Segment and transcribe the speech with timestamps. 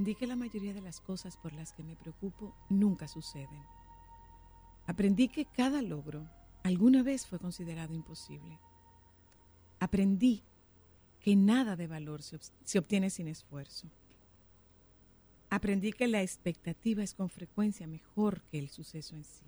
[0.00, 3.62] Aprendí que la mayoría de las cosas por las que me preocupo nunca suceden.
[4.86, 6.26] Aprendí que cada logro
[6.62, 8.58] alguna vez fue considerado imposible.
[9.78, 10.42] Aprendí
[11.20, 13.90] que nada de valor se, obtiene sin esfuerzo.
[15.50, 19.44] Aprendí que la expectativa es con frecuencia mejor que el suceso en sí.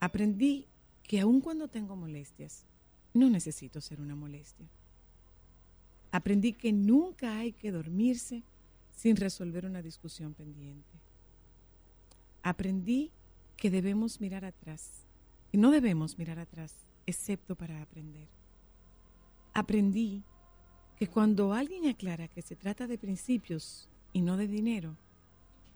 [0.00, 0.64] Aprendí
[1.02, 2.64] que aun cuando tengo molestias,
[3.12, 4.70] no necesito ser una molestia.
[6.12, 8.42] Aprendí que nunca hay que dormirse
[8.92, 11.00] sin resolver una discusión pendiente.
[12.42, 13.12] Aprendí
[13.56, 15.06] que debemos mirar atrás
[15.52, 16.74] y no debemos mirar atrás
[17.06, 18.28] excepto para aprender.
[19.52, 20.22] Aprendí
[20.96, 24.96] que cuando alguien aclara que se trata de principios y no de dinero,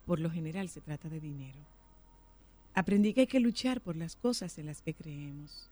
[0.05, 1.59] por lo general se trata de dinero.
[2.73, 5.69] Aprendí que hay que luchar por las cosas en las que creemos.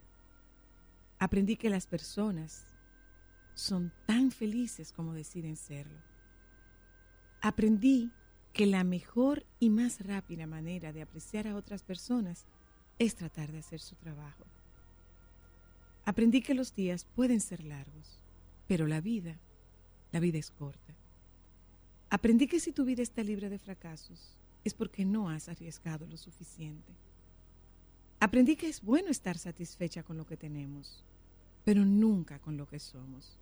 [1.19, 2.66] Aprendí que las personas
[3.55, 6.12] son tan felices como deciden serlo.
[7.45, 8.09] Aprendí
[8.53, 12.45] que la mejor y más rápida manera de apreciar a otras personas
[12.99, 14.45] es tratar de hacer su trabajo.
[16.05, 18.21] Aprendí que los días pueden ser largos,
[18.66, 19.41] pero la vida,
[20.14, 20.95] la vida es corta.
[22.09, 26.16] Aprendí que si tu vida está libre de fracasos es porque no has arriesgado lo
[26.16, 26.94] suficiente.
[28.21, 31.03] Aprendí que es bueno estar satisfecha con lo que tenemos,
[31.66, 33.38] pero nunca con lo que somos.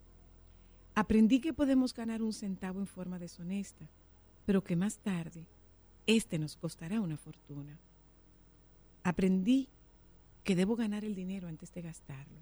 [0.94, 3.88] Aprendí que podemos ganar un centavo en forma deshonesta,
[4.46, 5.46] pero que más tarde
[6.06, 7.78] este nos costará una fortuna.
[9.04, 9.70] Aprendí
[10.44, 12.40] que debo ganar el dinero antes de gastarlo.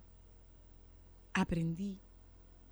[1.34, 2.00] Aprendí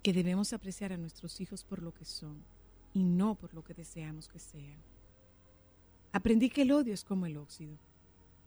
[0.02, 2.42] que debemos apreciar a nuestros hijos por lo que son
[2.92, 4.82] y no por lo que deseamos que sean.
[6.12, 7.78] Aprendí que el odio es como el óxido.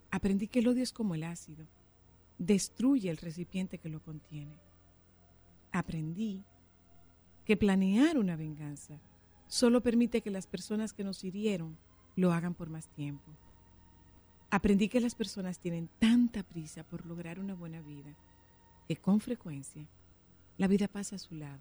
[0.09, 1.65] Aprendí que el odio es como el ácido.
[2.37, 4.59] Destruye el recipiente que lo contiene.
[5.71, 6.43] Aprendí
[7.51, 8.97] que planear una venganza
[9.49, 11.77] solo permite que las personas que nos hirieron
[12.15, 13.29] lo hagan por más tiempo.
[14.49, 18.15] Aprendí que las personas tienen tanta prisa por lograr una buena vida
[18.87, 19.85] que con frecuencia
[20.57, 21.59] la vida pasa a su lado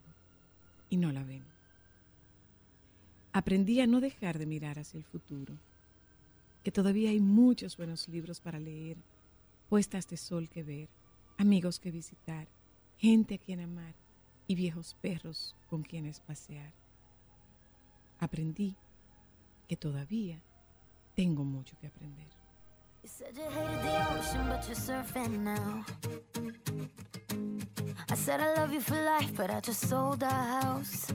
[0.90, 1.42] y no la ven.
[3.32, 5.58] Aprendí a no dejar de mirar hacia el futuro,
[6.62, 8.96] que todavía hay muchos buenos libros para leer,
[9.68, 10.88] puestas de sol que ver,
[11.36, 12.46] amigos que visitar,
[12.96, 13.99] gente a quien amar
[14.50, 16.72] y viejos perros con quienes pasear.
[18.18, 18.76] Aprendí
[19.68, 20.42] que todavía
[21.14, 22.26] tengo mucho que aprender.
[23.04, 25.84] You said you hated the ocean, but you're surfing now.
[28.08, 31.06] I said I love you for life, but I just sold our house.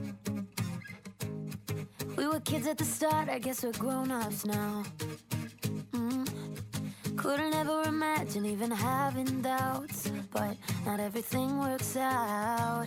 [2.16, 4.82] We were kids at the start, I guess we're grown ups now.
[5.92, 6.26] Mm.
[7.16, 12.86] Couldn't ever imagine even having doubts, but not everything works out.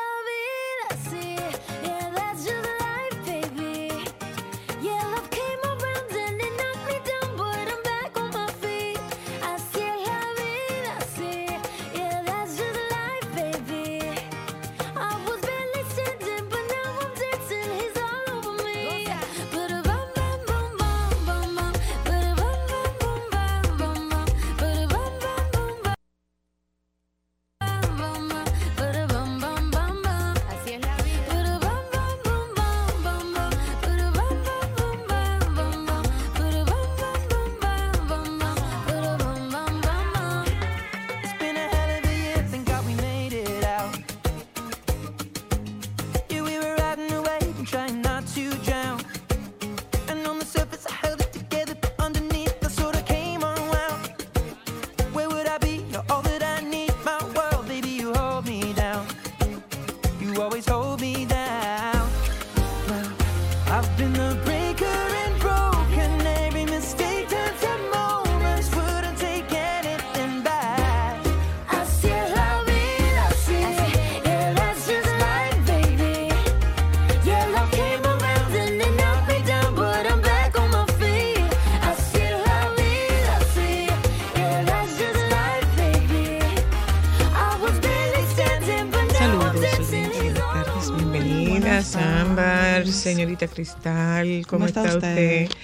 [93.15, 95.43] señorita Cristal, ¿cómo, ¿Cómo está, está usted?
[95.43, 95.57] usted?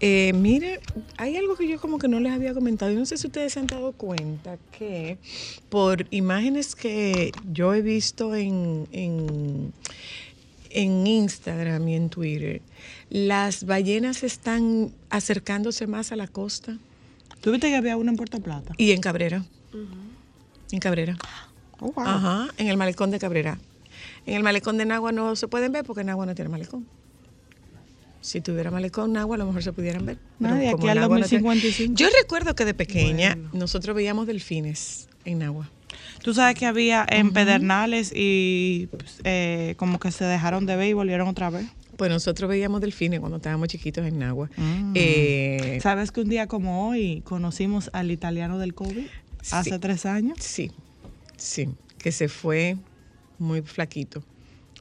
[0.00, 0.80] Eh, mire,
[1.18, 2.90] hay algo que yo como que no les había comentado.
[2.90, 5.18] Yo no sé si ustedes se han dado cuenta que
[5.68, 9.72] por imágenes que yo he visto en, en,
[10.70, 12.62] en Instagram y en Twitter,
[13.10, 16.78] las ballenas están acercándose más a la costa
[17.40, 18.74] ¿Tú viste que había una en Puerto Plata?
[18.76, 19.44] y en Cabrera.
[20.70, 21.16] En Cabrera.
[21.80, 22.04] Oh, wow.
[22.06, 23.58] Ajá, en el malecón de Cabrera.
[24.30, 26.86] En el malecón de Nagua no se pueden ver porque Nagua no tiene malecón.
[28.20, 30.18] Si tuviera malecón Nagua, a lo mejor se pudieran ver.
[30.38, 31.94] pero No, de como aquí al Nagua no tiene- 2055.
[31.96, 35.70] Yo recuerdo que de pequeña nosotros veíamos delfines en Nagua.
[36.22, 40.88] Tú sabes que había en Pedernales y pues, eh, como que se dejaron de ver
[40.88, 41.66] y volvieron otra vez.
[41.96, 44.48] Pues nosotros veíamos delfines cuando estábamos chiquitos en Nagua.
[44.56, 44.92] Mm.
[44.94, 49.06] Eh, ¿Sabes que un día como hoy conocimos al italiano del COVID?
[49.50, 50.38] Hace tres años.
[50.40, 50.70] sí,
[51.36, 51.68] sí,
[51.98, 52.76] que se fue
[53.40, 54.22] muy flaquito.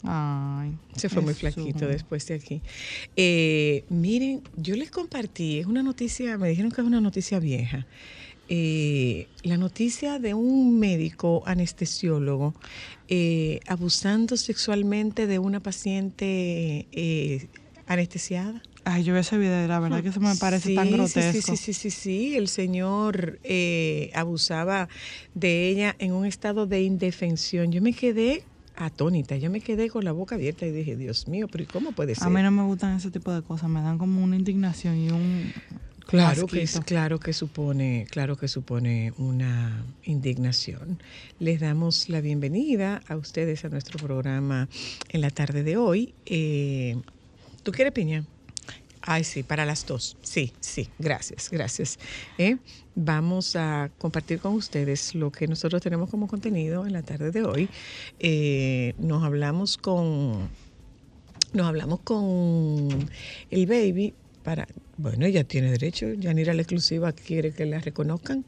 [0.04, 0.78] Ay.
[0.96, 2.62] Se fue muy flaquito después de aquí.
[3.16, 7.86] Eh, miren, yo les compartí, es una noticia, me dijeron que es una noticia vieja.
[8.52, 12.56] Eh, la noticia de un médico anestesiólogo
[13.08, 17.48] eh, abusando sexualmente de una paciente eh,
[17.86, 18.64] anestesiada.
[18.86, 21.56] Ay, yo vi ese video, la verdad que eso me parece Sí, tan grotesco.
[21.56, 22.38] Sí, sí, sí, sí, sí.
[22.38, 24.90] El señor eh, abusaba
[25.34, 27.72] de ella en un estado de indefensión.
[27.72, 28.44] Yo me quedé
[28.76, 31.92] atónita, yo me quedé con la boca abierta y dije, Dios mío, pero ¿y cómo
[31.92, 32.28] puede ser?
[32.28, 35.10] A mí no me gustan ese tipo de cosas, me dan como una indignación y
[35.10, 35.52] un
[36.10, 41.04] Claro que es, claro que supone, claro que supone una indignación.
[41.38, 44.68] Les damos la bienvenida a ustedes a nuestro programa
[45.10, 46.16] en la tarde de hoy.
[46.26, 47.00] Eh,
[47.62, 48.26] ¿Tú quieres piña?
[49.02, 50.18] Ay, sí, para las dos.
[50.22, 51.98] Sí, sí, gracias, gracias.
[52.38, 52.58] Eh,
[53.02, 57.44] Vamos a compartir con ustedes lo que nosotros tenemos como contenido en la tarde de
[57.44, 57.70] hoy.
[58.20, 60.50] Eh, nos hablamos con
[61.54, 63.10] nos hablamos con
[63.52, 64.14] el baby
[64.44, 64.68] para,
[64.98, 68.44] bueno, ella tiene derecho, Yanira la exclusiva quiere que la reconozcan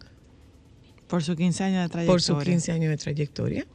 [1.07, 2.13] por sus 15 años de trayectoria.
[2.13, 3.67] por sus 15 años de trayectoria.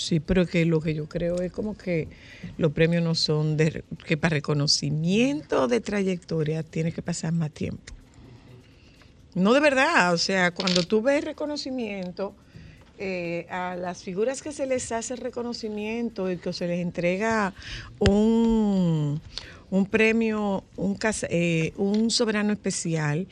[0.00, 2.08] Sí, pero que lo que yo creo es como que
[2.56, 7.92] los premios no son de, que para reconocimiento de trayectoria tiene que pasar más tiempo.
[9.34, 12.34] No de verdad, o sea, cuando tú ves reconocimiento,
[12.98, 17.52] eh, a las figuras que se les hace reconocimiento y que se les entrega
[17.98, 19.20] un,
[19.70, 20.98] un premio, un,
[21.28, 23.26] eh, un soberano especial,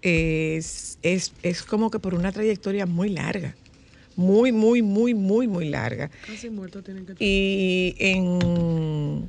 [0.00, 3.54] es, es, es como que por una trayectoria muy larga,
[4.16, 6.10] muy, muy, muy, muy, muy larga.
[6.26, 9.28] Casi muerto tienen que Y en,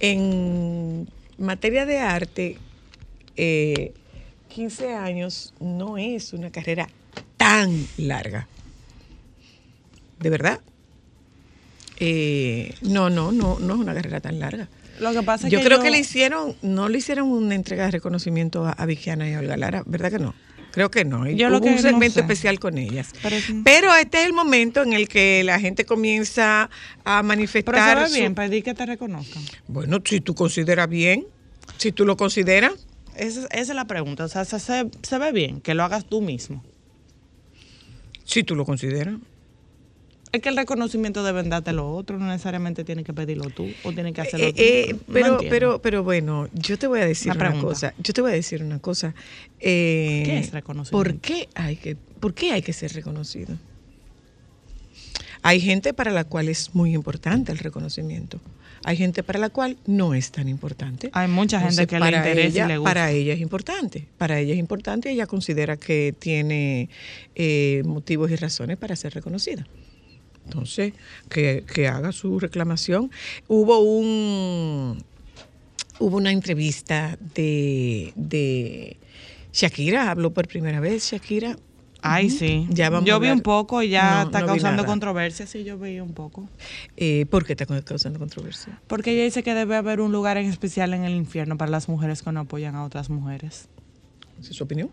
[0.00, 1.08] en
[1.38, 2.58] materia de arte,
[3.36, 3.92] eh,
[4.48, 6.88] 15 años no es una carrera
[7.36, 8.48] tan larga.
[10.18, 10.60] ¿De verdad?
[11.98, 14.68] Eh, no, no, no, no es una carrera tan larga.
[15.00, 17.84] Lo que pasa es Yo que creo que le hicieron, no le hicieron una entrega
[17.84, 20.34] de reconocimiento a, a Vigiana y a Olga Lara, ¿verdad que no?
[20.76, 21.26] Creo que no.
[21.26, 22.20] Yo lo que un no segmento sé.
[22.20, 23.08] especial con ellas.
[23.22, 26.68] Pero es- Pero este es el momento en el que la gente comienza
[27.02, 27.74] a manifestar.
[27.74, 29.42] Pero se ve su- bien, pedir que te reconozcan.
[29.68, 31.24] Bueno, si tú consideras bien,
[31.78, 32.72] si tú lo consideras,
[33.16, 34.26] Esa, esa es la pregunta.
[34.26, 36.62] O sea, se, se- se ve bien que lo hagas tú mismo.
[38.26, 39.14] si tú lo consideras.
[40.36, 43.92] Es que el reconocimiento deben darte lo otro, no necesariamente tienes que pedirlo tú o
[43.92, 44.52] tienes que hacerlo Eh,
[44.90, 44.96] tú.
[44.96, 47.94] eh, pero, pero, pero bueno, yo te voy a decir Una cosa.
[47.98, 49.14] Yo te voy a decir una cosa.
[49.60, 51.10] Eh, ¿Qué es reconocimiento?
[51.10, 53.56] ¿Por qué hay que, por qué hay que ser reconocido?
[55.40, 58.38] Hay gente para la cual es muy importante el reconocimiento.
[58.84, 61.08] Hay gente para la cual no es tan importante.
[61.12, 62.90] Hay mucha gente Entonces, que le interesa ella, y le gusta.
[62.90, 64.06] Para ella es importante.
[64.18, 66.88] Para ella es importante y ella considera que tiene
[67.34, 69.66] eh, motivos y razones para ser reconocida.
[70.46, 70.94] Entonces,
[71.28, 73.10] que, que haga su reclamación.
[73.48, 75.04] Hubo un
[75.98, 78.98] hubo una entrevista de, de
[79.52, 81.56] Shakira, habló por primera vez Shakira.
[82.02, 82.66] Ay, sí.
[82.70, 85.46] Ya vamos yo vi un poco y ya No, está no causando controversia.
[85.46, 86.48] Sí, yo vi un poco.
[86.96, 88.80] Eh, ¿Por qué está causando controversia?
[88.86, 91.88] Porque ella dice que debe haber un lugar en especial en el infierno para las
[91.88, 93.68] mujeres que no apoyan a otras mujeres.
[94.40, 94.90] ¿Esa es su opinión?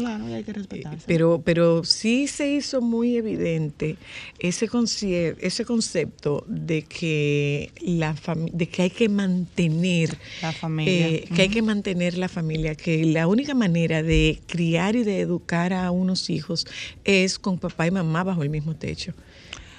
[0.00, 1.04] Claro, y hay que respetarse.
[1.06, 3.96] Pero, pero sí se hizo muy evidente
[4.38, 8.14] ese, concie- ese concepto de que, la
[8.52, 11.08] de que hay que mantener La familia.
[11.08, 15.20] eh, que hay que mantener la familia, que la única manera de criar y de
[15.20, 16.66] educar a unos hijos
[17.04, 19.12] es con papá y mamá bajo el mismo techo.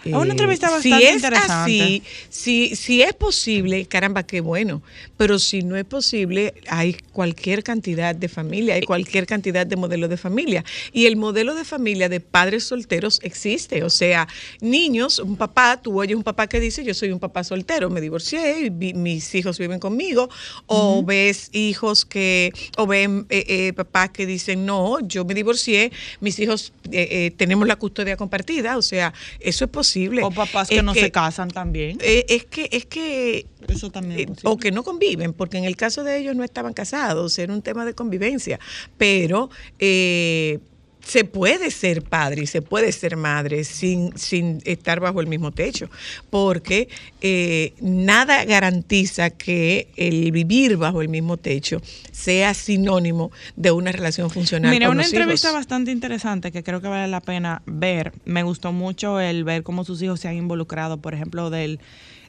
[0.03, 1.83] Es una entrevista si bastante es interesante.
[1.83, 4.81] Así, si, si es posible, caramba, qué bueno.
[5.15, 10.09] Pero si no es posible, hay cualquier cantidad de familia, hay cualquier cantidad de modelos
[10.09, 10.65] de familia.
[10.91, 13.83] Y el modelo de familia de padres solteros existe.
[13.83, 14.27] O sea,
[14.59, 18.01] niños, un papá, tú oyes un papá que dice, yo soy un papá soltero, me
[18.01, 20.29] divorcié, y vi- mis hijos viven conmigo.
[20.65, 25.91] O ves hijos que, o ven eh, eh, papás que dicen, no, yo me divorcié,
[26.21, 28.77] mis hijos eh, eh, tenemos la custodia compartida.
[28.77, 29.90] O sea, eso es posible.
[30.23, 31.97] O papás que Es no se casan también.
[32.01, 34.49] eh, es que, es que Eso también es eh, posible.
[34.53, 37.61] o que no conviven, porque en el caso de ellos no estaban casados, era un
[37.61, 38.59] tema de convivencia,
[38.97, 40.59] pero eh,
[41.03, 45.51] se puede ser padre y se puede ser madre sin, sin estar bajo el mismo
[45.51, 45.89] techo,
[46.29, 46.89] porque
[47.21, 51.81] eh, nada garantiza que el vivir bajo el mismo techo
[52.11, 55.59] sea sinónimo de una relación funcional Mira, con una los entrevista hijos.
[55.59, 58.13] bastante interesante que creo que vale la pena ver.
[58.25, 61.79] Me gustó mucho el ver cómo sus hijos se han involucrado, por ejemplo, del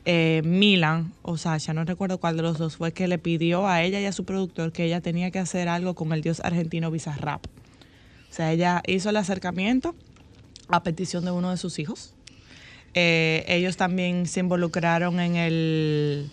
[0.04, 3.82] eh, Milan o Sasha, no recuerdo cuál de los dos fue, que le pidió a
[3.82, 6.90] ella y a su productor que ella tenía que hacer algo con el dios argentino
[6.90, 7.44] Bizarrap.
[8.32, 9.94] O sea, ella hizo el acercamiento
[10.68, 12.14] a petición de uno de sus hijos.
[12.94, 16.30] Eh, ellos también se involucraron en el...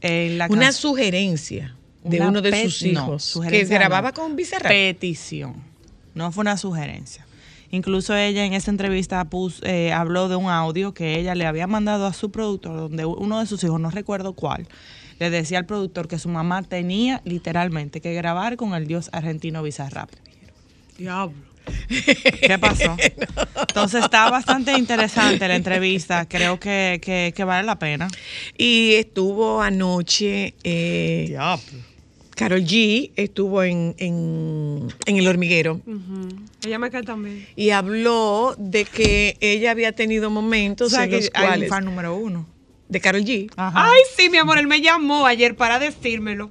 [0.00, 4.14] En la Una sugerencia de una uno de sus no, hijos que grababa no.
[4.14, 4.72] con Bizarrap.
[4.72, 5.54] Petición.
[6.14, 7.24] No fue una sugerencia.
[7.70, 11.68] Incluso ella en esa entrevista puso, eh, habló de un audio que ella le había
[11.68, 14.66] mandado a su productor, donde uno de sus hijos, no recuerdo cuál,
[15.20, 19.62] le decía al productor que su mamá tenía literalmente que grabar con el dios argentino
[19.62, 20.10] Bizarrap.
[21.00, 21.34] Diablo.
[22.40, 22.96] ¿Qué pasó?
[23.68, 26.26] Entonces está bastante interesante la entrevista.
[26.28, 28.08] Creo que, que- que vale la pena.
[28.58, 31.36] Y estuvo anoche, eh,
[32.36, 35.80] Carol G estuvo en, en, en El Hormiguero
[36.66, 37.46] Ella me cae también.
[37.54, 41.48] y habló de que ella había tenido momentos O sea, en que los hay un
[41.48, 41.68] cuales...
[41.68, 42.46] fan número uno.
[42.88, 43.50] De Carol G.
[43.56, 43.90] Ajá.
[43.92, 46.50] Ay, sí, mi amor, él me llamó ayer para decírmelo.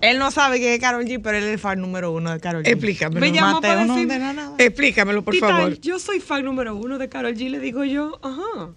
[0.00, 2.40] Él no sabe que es Carol G, pero él es el fan número uno de
[2.40, 2.68] Carol G.
[2.68, 3.20] Explícamelo.
[3.20, 4.54] Me llamó Mateo para no decirme- ordena nada.
[4.58, 5.78] Explícamelo, por favor.
[5.80, 8.18] Yo soy fan número uno de Carol G, le digo yo.
[8.22, 8.70] Ajá.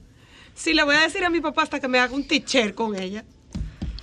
[0.56, 2.96] Sí, le voy a decir a mi papá hasta que me haga un teacher con
[2.96, 3.24] ella.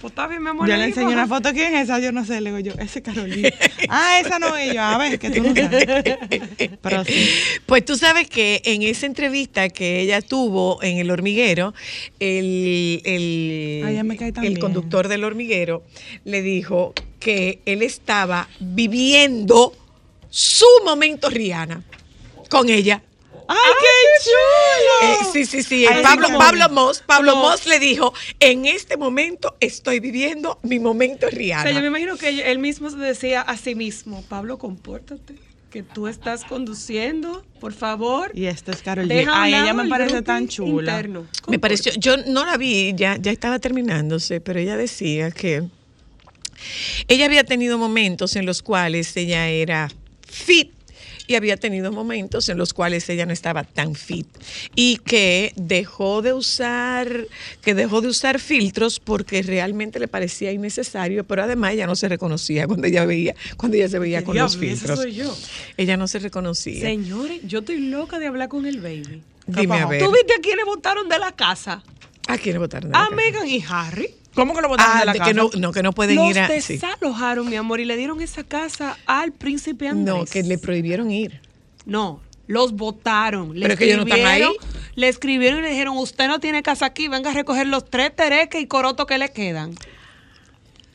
[0.01, 0.67] Pues está bien, mi amor.
[0.67, 1.53] Yo le enseñé una foto.
[1.53, 1.99] ¿Quién es esa?
[1.99, 2.41] Yo no sé.
[2.41, 3.53] Le digo yo, ese es Carol G.
[3.91, 4.81] ah, esa no es yo.
[4.81, 5.85] A ver, que tú no sabes.
[6.83, 7.29] Pero sí.
[7.67, 11.75] Pues tú sabes que en esa entrevista que ella tuvo en El Hormiguero,
[12.19, 14.01] el, el, Ay,
[14.43, 15.85] el conductor del Hormiguero
[16.25, 19.75] le dijo que él estaba viviendo
[20.31, 21.83] su momento Rihanna
[22.49, 23.03] con ella.
[23.51, 25.13] ¡Ay, qué chulo!
[25.13, 25.85] Eh, sí, sí, sí.
[25.85, 31.27] Ay, Pablo, Pablo Moss, Pablo Moss le dijo, en este momento estoy viviendo mi momento
[31.27, 35.35] O sea, yo me imagino que él mismo se decía a sí mismo, Pablo, compórtate,
[35.69, 38.31] que tú estás conduciendo, por favor.
[38.35, 39.09] Y esta es Carol G.
[39.09, 40.93] Deja a ella me parece tan chula.
[40.93, 41.27] interno.
[41.49, 45.65] Me pareció, yo no la vi, ya, ya estaba terminándose, pero ella decía que
[47.09, 49.91] ella había tenido momentos en los cuales ella era
[50.23, 50.80] fit
[51.31, 54.27] y había tenido momentos en los cuales ella no estaba tan fit
[54.75, 57.29] y que dejó de usar
[57.63, 62.09] que dejó de usar filtros porque realmente le parecía innecesario, pero además ella no se
[62.09, 64.77] reconocía cuando ella veía cuando ella se veía ¿Qué con los diablo?
[64.77, 64.99] Filtros.
[64.99, 65.37] soy yo.
[65.77, 66.81] Ella no se reconocía.
[66.81, 69.23] Señores, yo estoy loca de hablar con el baby.
[69.47, 70.03] Dime a ver.
[70.03, 71.85] ¿Tú viste a quién le votaron de la casa?
[72.27, 72.91] ¿A quién le votaron?
[72.91, 73.15] de la A casa?
[73.15, 74.15] Megan y Harry.
[74.35, 75.31] ¿Cómo que lo botaron Ah, de la de casa?
[75.31, 76.49] que no, no, que no pueden Los ir a.
[76.61, 76.75] sí.
[76.75, 80.15] desalojaron, mi amor, y le dieron esa casa al príncipe Andrés.
[80.17, 81.41] No, que le prohibieron ir.
[81.85, 83.55] No, los votaron.
[83.55, 84.43] Le Pero es que ellos no están ahí.
[84.43, 87.89] escribieron- Le escribieron y le dijeron, usted no tiene casa aquí, venga a recoger los
[87.89, 89.75] tres tereques y corotos que le quedan.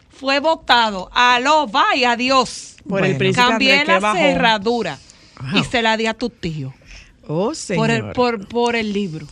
[0.10, 1.10] Fue votado.
[1.14, 2.76] Aló, vaya, adiós.
[2.88, 5.00] Por el príncipe Cambié Andrés, la cerradura
[5.56, 6.74] y se la di a tu tío.
[7.28, 7.82] Oh, señor.
[7.82, 9.28] Por el, por, por el libro,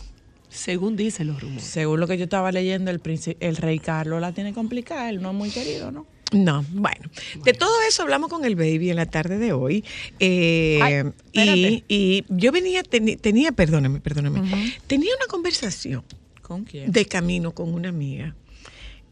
[0.54, 1.64] según dicen los rumores.
[1.64, 3.00] Según lo que yo estaba leyendo, el,
[3.40, 5.10] el rey Carlos la tiene complicada.
[5.10, 6.06] Él no es muy querido, ¿no?
[6.32, 7.10] No, bueno.
[7.44, 9.84] De todo eso hablamos con el baby en la tarde de hoy.
[10.18, 14.40] Eh, Ay, y, y yo venía, tenía, perdóname, perdóname,
[14.86, 16.02] tenía una conversación
[16.42, 16.90] ¿Con quién?
[16.90, 18.34] de camino con una amiga.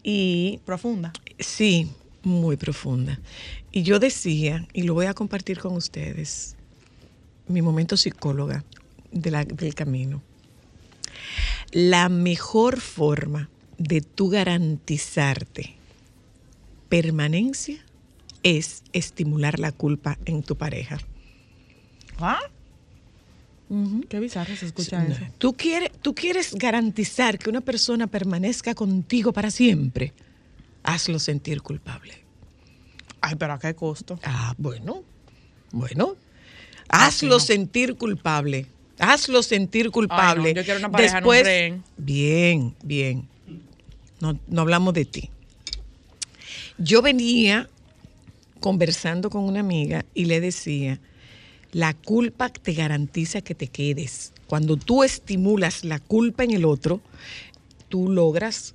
[0.03, 1.13] Y Profunda.
[1.39, 1.91] sí,
[2.25, 3.21] muy profunda.
[3.71, 6.57] Y yo decía, y lo voy a compartir con ustedes,
[7.47, 8.65] mi momento psicóloga
[9.13, 10.23] de la- del camino.
[11.73, 13.49] La mejor forma
[13.79, 15.75] de tú garantizarte
[16.89, 17.85] permanencia
[18.43, 20.99] es estimular la culpa en tu pareja.
[22.19, 22.41] ¿Ah?
[24.09, 25.21] Qué bizarro se escucha eso.
[25.39, 30.13] ¿Tú quieres, tú quieres garantizar que una persona permanezca contigo para siempre.
[30.83, 32.23] Hazlo sentir culpable.
[33.23, 34.19] Ay, pero ¿a qué costo?
[34.25, 35.03] Ah, bueno,
[35.71, 36.17] bueno.
[36.89, 38.67] Hazlo sentir culpable.
[38.99, 40.49] Hazlo sentir culpable.
[40.49, 43.29] Ay, no, yo quiero una pareja, Después, bien, bien.
[44.21, 45.31] No, no hablamos de ti.
[46.79, 47.69] Yo venía
[48.61, 51.01] conversando con una amiga y le decía,
[51.73, 54.33] la culpa te garantiza que te quedes.
[54.47, 57.01] Cuando tú estimulas la culpa en el otro,
[57.89, 58.75] tú logras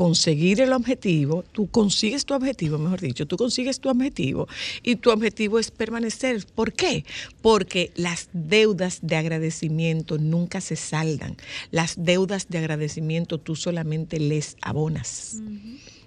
[0.00, 4.48] conseguir el objetivo, tú consigues tu objetivo, mejor dicho, tú consigues tu objetivo
[4.82, 6.46] y tu objetivo es permanecer.
[6.54, 7.04] ¿Por qué?
[7.42, 11.36] Porque las deudas de agradecimiento nunca se saldan.
[11.70, 15.36] Las deudas de agradecimiento tú solamente les abonas.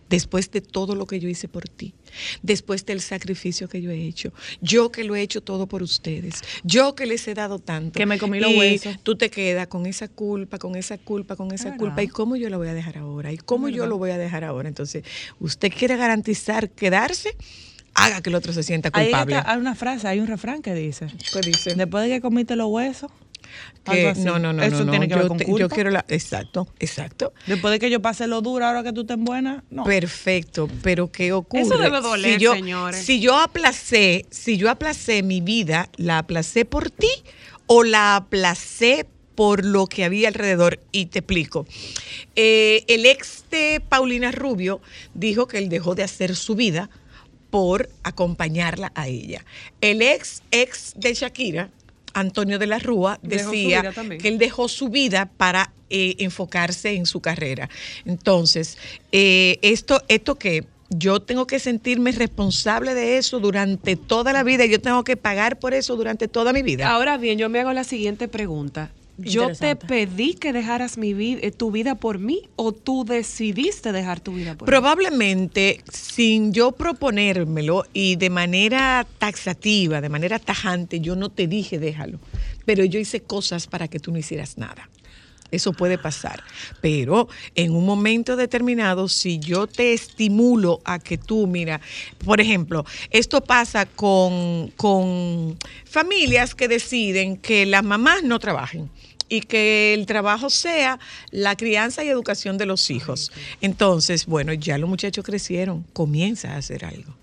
[0.10, 1.94] Después de todo lo que yo hice por ti,
[2.42, 6.42] después del sacrificio que yo he hecho, yo que lo he hecho todo por ustedes,
[6.64, 7.98] yo que les he dado tanto.
[7.98, 8.98] Que me comí los huesos.
[9.04, 12.04] Tú te quedas con esa culpa, con esa culpa, con esa Es culpa.
[12.04, 13.32] ¿Y cómo yo la voy a dejar ahora?
[13.32, 14.68] ¿Y cómo yo lo voy a dejar ahora?
[14.70, 15.04] Entonces,
[15.40, 17.36] usted quiere garantizar quedarse,
[17.94, 19.42] haga que el otro se sienta culpable.
[19.46, 21.76] hay una frase, hay un refrán que dice, ¿Qué dice?
[21.76, 23.12] después de que comiste los huesos,
[23.84, 24.92] Que- no, no, no, Eso no, no.
[24.92, 25.60] tiene que ver yo, con te- culpa.
[25.60, 27.34] yo quiero la, exacto, exacto.
[27.48, 29.84] Después de que yo pase lo duro, ahora que tú estés buena, no.
[29.84, 31.64] Perfecto, pero ¿qué ocurre?
[31.64, 33.04] Eso debe doler, si yo, señores.
[33.06, 37.10] Si yo aplacé, si yo aplacé mi vida, ¿la aplacé por ti
[37.68, 39.06] o la aplacé
[39.36, 40.80] por lo que había alrededor?
[40.94, 41.66] Y te explico.
[42.38, 44.80] Eh, el ex de Paulina Rubio
[45.14, 46.90] dijo que él dejó de hacer su vida
[47.50, 49.44] por acompañarla a ella.
[49.82, 51.70] El ex ex de Shakira,
[52.14, 57.22] Antonio de la Rúa, decía que él dejó su vida para eh, enfocarse en su
[57.22, 57.70] carrera.
[58.06, 58.78] Entonces,
[59.12, 64.66] eh, esto, esto que yo tengo que sentirme responsable de eso durante toda la vida,
[64.66, 66.90] yo tengo que pagar por eso durante toda mi vida.
[66.90, 68.92] Ahora bien, yo me hago la siguiente pregunta.
[69.18, 73.92] ¿Yo te pedí que dejaras mi vi- eh, tu vida por mí o tú decidiste
[73.92, 74.72] dejar tu vida por mí?
[74.72, 81.78] Probablemente sin yo proponérmelo y de manera taxativa, de manera tajante, yo no te dije
[81.78, 82.20] déjalo,
[82.66, 84.90] pero yo hice cosas para que tú no hicieras nada.
[85.52, 86.42] Eso puede pasar.
[86.82, 91.80] Pero en un momento determinado, si yo te estimulo a que tú, mira,
[92.26, 98.90] por ejemplo, esto pasa con, con familias que deciden que las mamás no trabajen
[99.30, 101.00] y que el trabajo sea
[101.32, 103.32] la crianza y educación de los hijos.
[103.62, 107.16] Entonces, bueno, ya los muchachos crecieron, comienza a hacer algo.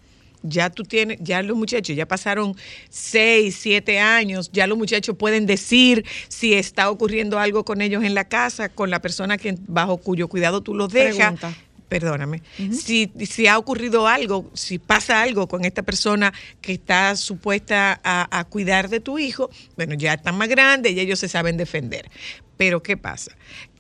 [0.43, 2.57] Ya tú tienes, ya los muchachos ya pasaron
[2.89, 8.15] seis, siete años, ya los muchachos pueden decir si está ocurriendo algo con ellos en
[8.15, 11.35] la casa, con la persona que, bajo cuyo cuidado tú los dejas.
[11.39, 11.55] Pregunta.
[11.91, 18.01] Perdóname, si, si ha ocurrido algo, si pasa algo con esta persona que está supuesta
[18.05, 21.57] a, a cuidar de tu hijo, bueno, ya están más grandes y ellos se saben
[21.57, 22.09] defender.
[22.57, 23.33] Pero ¿qué pasa?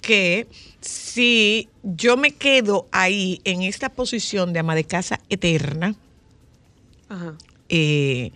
[0.02, 0.48] Que
[0.80, 5.94] si yo me quedo ahí en esta posición de ama de casa eterna,
[7.08, 7.36] Ajá.
[7.68, 8.32] eh,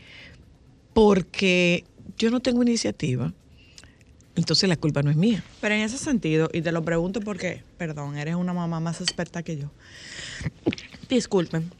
[0.92, 1.82] porque
[2.16, 3.32] yo no tengo iniciativa,
[4.36, 5.44] entonces la culpa no es mía.
[5.60, 9.42] Pero en ese sentido, y te lo pregunto porque, perdón, eres una mamá más experta
[9.42, 9.70] que yo.
[11.08, 11.70] Disculpen.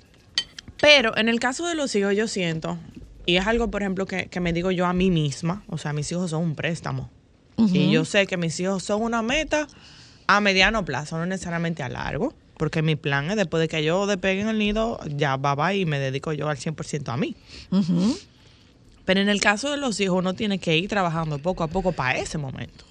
[0.81, 2.79] Pero en el caso de los hijos, yo siento,
[3.27, 5.93] y es algo, por ejemplo, que, que me digo yo a mí misma, o sea,
[5.93, 7.11] mis hijos son un préstamo.
[7.57, 9.69] Y yo sé que mis hijos son una meta
[10.27, 14.07] a mediano plazo, no necesariamente a largo, porque mi plan es después de que yo
[14.07, 17.37] despegue en el nido, ya va, va y me dedico yo al 100% a mí.
[17.71, 18.19] Ujú.
[19.05, 21.93] Pero en el caso de los hijos, uno tiene que ir trabajando poco a poco
[21.93, 22.85] para ese momento.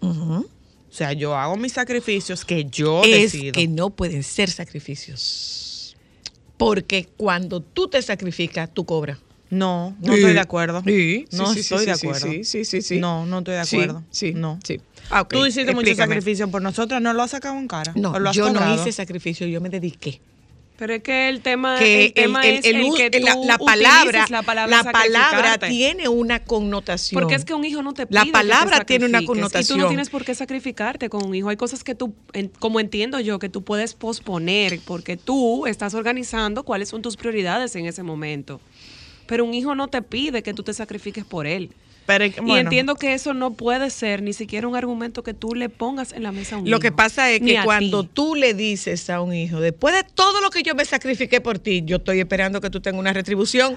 [0.00, 0.44] O
[0.92, 3.52] sea, yo hago mis sacrificios que yo es decido.
[3.52, 5.96] que no pueden ser sacrificios.
[6.56, 9.18] Porque cuando tú te sacrificas, tú cobras.
[9.50, 10.18] No, no Sí.
[10.20, 10.82] estoy de acuerdo.
[10.84, 12.26] Sí, sí, no sí, estoy sí, de acuerdo.
[12.44, 12.98] sí, sí, sí.
[13.00, 14.02] No, no estoy de acuerdo.
[14.10, 14.58] sí, no.
[14.64, 14.80] sí.
[15.10, 17.92] Ah, Tú hiciste mucho sacrificio por nosotras, ¿no lo has sacado en cara?
[17.96, 20.20] No, ¿O lo has yo no hice sacrificio, yo me dediqué.
[20.80, 23.58] Pero es que el tema, que el tema el- es el- que tú la, la
[23.58, 27.20] palabra, la palabra, la palabra tiene una connotación.
[27.20, 29.22] Porque es que un hijo no te pide La que te palabra tiene una sacrifiques,
[29.22, 29.78] Y tú connotación.
[29.80, 31.50] no tienes por qué sacrificarte con un hijo.
[31.50, 32.14] Hay cosas que tú,
[32.60, 37.76] como entiendo yo, que tú puedes posponer porque tú estás organizando cuáles son tus prioridades
[37.76, 38.58] en ese momento.
[39.26, 41.70] Pero un hijo no te pide que tú te sacrifiques por él.
[42.10, 45.68] Pero, Y entiendo que eso no puede ser ni siquiera un argumento que tú le
[45.68, 46.80] pongas en la mesa a un Lo hijo.
[46.80, 48.10] que pasa es que cuando ti.
[48.12, 51.60] tú le dices a un hijo, después de todo lo que yo me sacrifiqué por
[51.60, 53.76] ti, yo estoy esperando que tú tengas una retribución.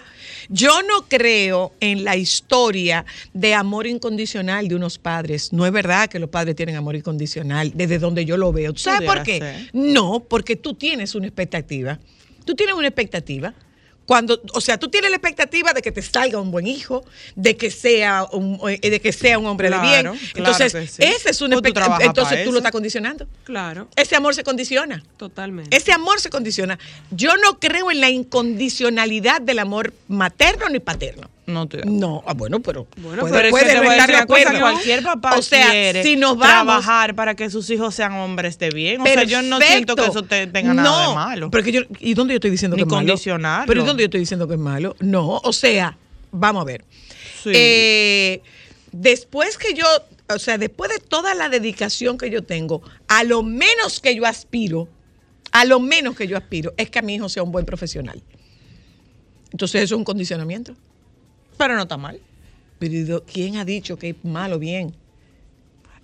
[0.49, 5.53] Yo no creo en la historia de amor incondicional de unos padres.
[5.53, 8.73] No es verdad que los padres tienen amor incondicional, desde donde yo lo veo.
[8.73, 9.39] ¿Tú sabes por qué?
[9.39, 9.69] Ser.
[9.73, 11.99] No, porque tú tienes una expectativa.
[12.45, 13.53] Tú tienes una expectativa.
[14.05, 17.55] Cuando, o sea, tú tienes la expectativa de que te salga un buen hijo, de
[17.55, 20.01] que sea un, eh, de que sea un hombre Claro, de bien.
[20.03, 21.03] claro Entonces, que sí.
[21.03, 22.05] esa es una Pues tú expectativa.
[22.09, 22.51] Entonces tú eso.
[22.51, 23.27] lo estás condicionando.
[23.45, 25.03] Claro, Ese amor se condiciona.
[25.17, 25.75] totalmente.
[25.75, 26.77] Ese amor se condiciona.
[27.11, 31.29] Yo no creo en la incondicionalidad del amor materno ni paterno.
[31.45, 34.59] No estoy No, ah, bueno, pero Bueno, puede, Pero puede te no estar de acuerdo.
[34.59, 38.57] cualquier papá o sea, quiere si nos vamos trabajar para que sus hijos sean hombres
[38.59, 39.01] de bien.
[39.01, 41.51] O sea, yo no siento que eso te, tenga nada de malo.
[41.51, 43.65] Pero que yo, ¿Y dónde yo estoy diciendo Ni que es malo?
[43.67, 44.95] Pero ¿y dónde yo estoy diciendo que es malo?
[44.99, 45.97] No, o sea,
[46.31, 46.85] vamos a ver.
[47.43, 47.51] Sí.
[47.53, 48.41] Eh,
[48.93, 49.85] después que yo,
[50.33, 54.25] o sea, después de toda la dedicación que yo tengo, a lo menos que yo
[54.25, 54.87] aspiro,
[55.51, 58.23] a lo menos que yo aspiro, es que a mi hijo sea un buen profesional.
[59.51, 60.75] Entonces eso es un condicionamiento.
[61.57, 62.19] Pero no está mal.
[62.79, 64.95] Pero ¿y do- ¿quién ha dicho que es malo o bien?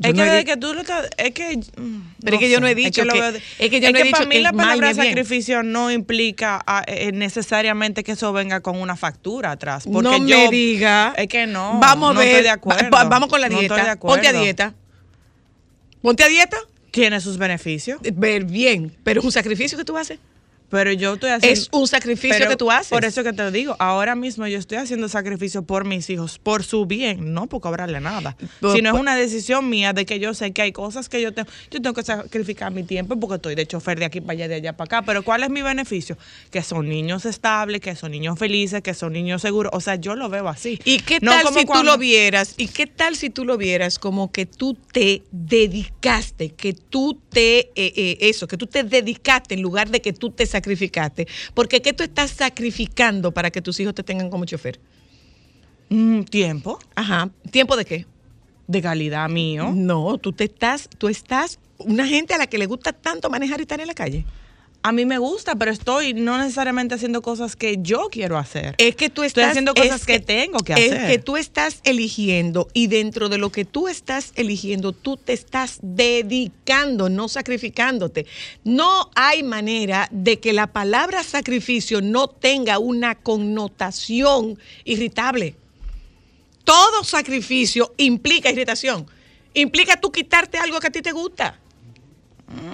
[0.02, 1.10] Yo Es no que, he que tú lo estás.
[1.18, 1.58] Es que.
[1.58, 4.12] mm, Pero es que yo no he dicho que- es que yo no he dicho
[4.14, 5.08] para mí que la palabra bien.
[5.08, 9.84] sacrificio no implica ah, eh, necesariamente que eso venga con una factura atrás.
[9.92, 11.14] Porque no yo, me diga.
[11.18, 11.80] Es que no.
[11.82, 12.30] Vamos a no ver.
[12.30, 12.90] Estoy de acuerdo.
[12.92, 13.90] Va- vamos con la estoy dieta.
[13.90, 13.98] de.
[13.98, 14.74] Ponte a dieta.
[16.02, 16.58] Ponte a dieta.
[16.92, 18.00] Tiene sus beneficios.
[18.14, 18.96] Ver bien.
[19.04, 20.18] Pero es un sacrificio que tú haces.
[20.70, 21.60] Pero yo estoy haciendo.
[21.60, 22.90] Es un sacrificio Pero que tú haces.
[22.90, 23.76] Por eso que te lo digo.
[23.80, 28.00] Ahora mismo yo estoy haciendo sacrificio por mis hijos, por su bien, no por cobrarle
[28.00, 28.36] nada.
[28.60, 31.34] Pero- sino es una decisión mía de que yo sé que hay cosas que yo
[31.34, 31.50] tengo.
[31.72, 34.56] Yo tengo que sacrificar mi tiempo porque estoy de chofer de aquí para allá, de
[34.56, 35.06] allá para acá.
[35.06, 36.18] Pero ¿cuál es mi beneficio?
[36.52, 39.72] Que son niños estables, que son niños felices, que son niños seguros.
[39.74, 40.80] O sea, yo lo veo así.
[40.86, 42.54] ¿Y qué No tal como si tú lo vieras?
[42.58, 47.60] ¿Y qué tal si tú lo vieras como que tú te dedicaste, que tú te,
[47.60, 50.59] eh, eh, eso, que tú te dedicaste en lugar de que tú te sacrificaste?
[51.54, 54.80] Porque ¿qué tú estás sacrificando para que tus hijos te tengan como chofer?
[55.90, 57.30] Mm, tiempo Ajá.
[57.52, 58.06] ¿Tiempo de qué?
[58.70, 59.72] de calidad mío.
[59.74, 63.60] No, tú te estás, tú estás, una gente a la que le gusta tanto manejar
[63.60, 64.26] y estar en la calle.
[64.82, 68.76] A mí me gusta, pero estoy no necesariamente haciendo cosas que yo quiero hacer.
[68.78, 71.08] Es que tú estás Estoy haciendo cosas es que tengo que Es hacer.
[71.12, 75.80] que tú estás eligiendo y dentro de lo que tú estás eligiendo, tú te estás
[75.82, 78.26] dedicando, no sacrificándote.
[78.64, 85.56] No hay manera de que la palabra sacrificio no tenga una connotación irritable.
[86.64, 89.08] Todo sacrificio implica irritación.
[89.54, 91.60] Implica tú quitarte algo que a ti te gusta.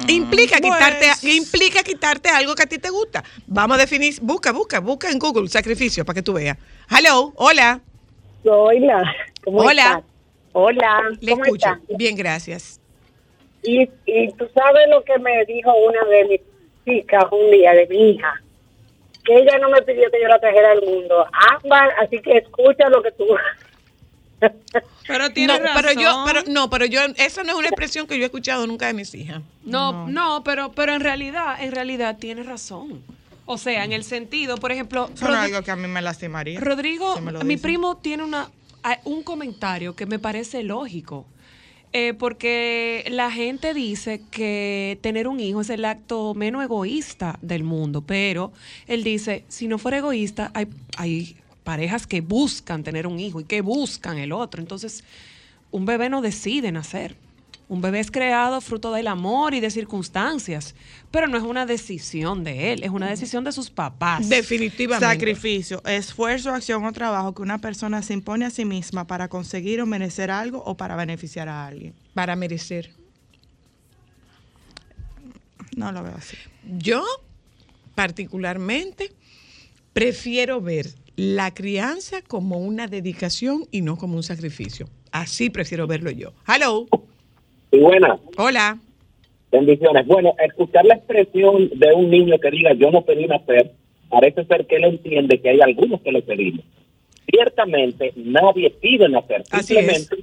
[0.08, 3.24] Implica pues- quitarte, implica quitarte algo que a ti te gusta.
[3.48, 6.58] Vamos a definir, busca, busca, busca en Google sacrificio para que tú veas.
[6.90, 7.82] Hello, hola,
[8.44, 9.84] Hola, ¿cómo Hola.
[9.84, 10.04] estás?
[10.54, 11.68] Hola, le ¿cómo escucho.
[11.68, 11.98] estás?
[11.98, 12.80] Bien, gracias.
[13.64, 16.42] Y, y tú sabes lo que me dijo una de mis
[16.86, 18.42] chicas un día, de mi hija,
[19.26, 21.26] que ella no me pidió que yo la trajera al mundo.
[21.52, 23.26] Ambas, así que escucha lo que tú...
[25.08, 25.82] Pero No, tienes razón.
[25.84, 28.66] pero yo, pero no, pero yo, esa no es una expresión que yo he escuchado
[28.68, 29.42] nunca de mis hijas.
[29.64, 33.04] No, no, pero, pero en realidad, en realidad tienes razón.
[33.46, 35.88] O sea, en el sentido, por ejemplo, Eso no es Rod- algo que a mí
[35.88, 36.60] me lastimaría.
[36.60, 38.50] Rodrigo, si me lo mi primo tiene una,
[38.84, 41.28] a- un comentario que me parece lógico.
[41.94, 47.64] Eh, porque la gente dice que tener un hijo es el acto menos egoísta del
[47.64, 48.52] mundo, pero
[48.88, 50.68] él dice, si no fuera egoísta, hay,
[50.98, 54.62] hay parejas que buscan tener un hijo y que buscan el otro.
[54.62, 55.04] Entonces,
[55.72, 57.18] un bebé no decide nacer.
[57.68, 60.76] Un bebé es creado fruto del amor y de circunstancias,
[61.10, 64.30] pero no es una decisión de él, es una decisión de sus papás.
[64.30, 65.04] Definitivamente.
[65.04, 69.82] Sacrificio, esfuerzo, acción o trabajo que una persona se impone a sí misma para conseguir
[69.82, 71.96] o merecer algo o para beneficiar a alguien.
[72.14, 72.92] Para merecer.
[75.76, 76.38] No lo veo así.
[76.78, 77.04] Yo,
[77.96, 79.12] particularmente,
[79.94, 84.88] prefiero ver la crianza como una dedicación y no como un sacrificio.
[85.12, 86.34] Así prefiero verlo yo.
[86.48, 86.86] Hello,
[87.72, 88.78] Y buenas, hola.
[89.52, 90.06] bendiciones.
[90.08, 93.72] Bueno, escuchar la expresión de un niño que diga yo no pedí nacer,
[94.10, 96.66] parece ser que él entiende que hay algunos que lo pedimos.
[97.32, 99.44] Ciertamente, nadie pide nacer.
[99.52, 100.18] Así Simplemente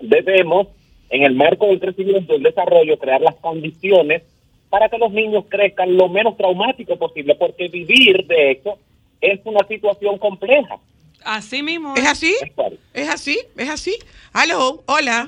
[0.00, 0.68] debemos,
[1.08, 4.22] en el marco del crecimiento y el desarrollo, crear las condiciones
[4.68, 8.78] para que los niños crezcan lo menos traumático posible, porque vivir, de hecho,
[9.20, 10.76] es una situación compleja.
[11.24, 11.94] Así mismo.
[11.96, 12.34] ¿Es así?
[12.42, 12.76] Es claro.
[12.94, 13.38] ¿Es así?
[13.56, 13.96] ¿Es así?
[14.34, 15.26] Hello, hola.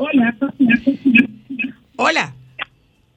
[1.96, 2.32] Hola.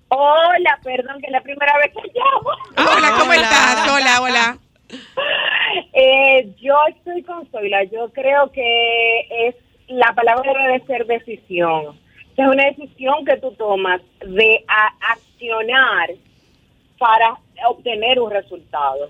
[0.10, 2.50] Hola, perdón, que es la primera vez que llamo.
[2.98, 3.42] Hola, ¿cómo Hola.
[3.42, 3.92] estás?
[3.92, 4.58] Hola, hola.
[5.94, 7.84] Eh, yo estoy con Zoila.
[7.86, 9.56] Yo creo que es
[9.88, 11.98] la palabra debe ser decisión.
[12.36, 16.10] Es una decisión que tú tomas de a- accionar
[16.98, 19.10] para obtener un resultado.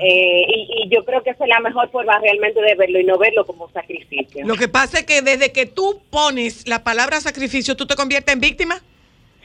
[0.00, 3.04] Eh, y, y yo creo que esa es la mejor forma realmente de verlo y
[3.04, 4.44] no verlo como sacrificio.
[4.44, 8.32] Lo que pasa es que desde que tú pones la palabra sacrificio, tú te conviertes
[8.32, 8.82] en víctima.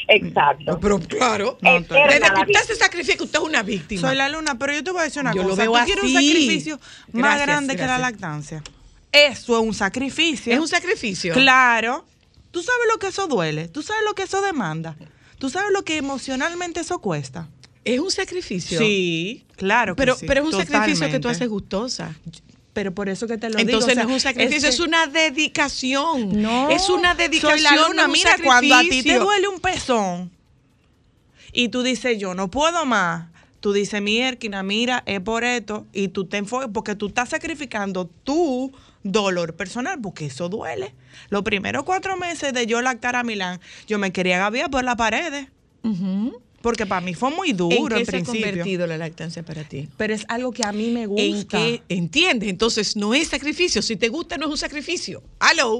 [0.08, 0.80] Exacto.
[0.82, 1.58] pero claro.
[1.62, 4.02] No, Desde que usted se sacrifica, usted es una víctima.
[4.02, 5.62] Soy la luna, pero yo te voy a decir una Yo lo cosa.
[5.63, 6.28] veo ¿Tú quieres un así.
[6.28, 6.80] sacrificio
[7.13, 8.63] más Gracias, grande que la lactancia?
[9.12, 10.52] Eso es un sacrificio.
[10.54, 11.34] Es un sacrificio.
[11.34, 12.06] Claro.
[12.52, 13.67] Tú sabes lo que eso duele.
[13.67, 14.96] Tú sabes lo que eso demanda.
[15.38, 17.48] Tú sabes lo que emocionalmente eso cuesta.
[17.86, 18.80] Es un sacrificio.
[18.80, 19.96] Sí, claro.
[19.96, 22.15] que Pero, sí, pero es un sacrificio que tú haces gustosa.
[22.74, 23.96] Pero por eso que te lo Entonces digo.
[23.96, 26.41] sea, no es un sacrificio, es, que- una dedicación.
[26.41, 27.60] No, es una dedicación.
[27.60, 30.32] Soy la luna, no es mira, cuando a ti te duele un pezón
[31.52, 33.28] y tú dices, yo no puedo más,
[33.60, 38.10] tú dices, mierda, mira, es por esto, y tú te enfocas, porque tú estás sacrificando
[38.24, 40.96] tu dolor personal, porque eso duele.
[41.30, 44.96] Los primeros cuatro meses de yo lactar a Milán, yo me quería gaviar por las
[44.96, 45.48] paredes,
[46.63, 48.47] porque para mí fue muy ¿En duro qué en se ha principio.
[48.47, 49.89] convertido la lactancia para ti?
[49.97, 51.58] Pero es algo que a mí me ¿En gusta.
[51.60, 51.84] qué?
[51.89, 52.49] ¿Entiendes?
[52.49, 53.82] Entonces no es sacrificio.
[53.82, 55.21] Si te gusta, no es un sacrificio.
[55.39, 55.78] ¿Aló?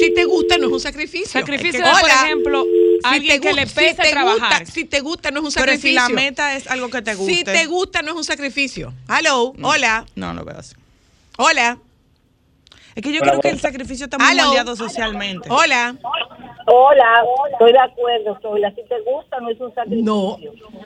[0.00, 1.28] Si te gusta, no es un sacrificio.
[1.28, 2.14] Sacrificio que- por Hola.
[2.24, 4.60] ejemplo, Si alguien te que le pese si te trabajar.
[4.62, 6.00] Gusta, si te gusta, no es un Pero si sacrificio.
[6.00, 7.34] la meta es algo que te guste.
[7.34, 8.94] Si te gusta, no es un sacrificio.
[9.08, 9.52] ¿Aló?
[9.62, 10.06] Hola.
[10.14, 10.74] No, lo veo así.
[11.36, 11.78] Hola.
[12.98, 15.48] Es que yo Hola, creo que el sacrificio está muy moldeado socialmente.
[15.52, 15.94] Hola.
[16.66, 18.72] Hola, estoy de acuerdo, Zoila.
[18.72, 20.04] Si te gusta, no es un sacrificio.
[20.04, 20.36] No.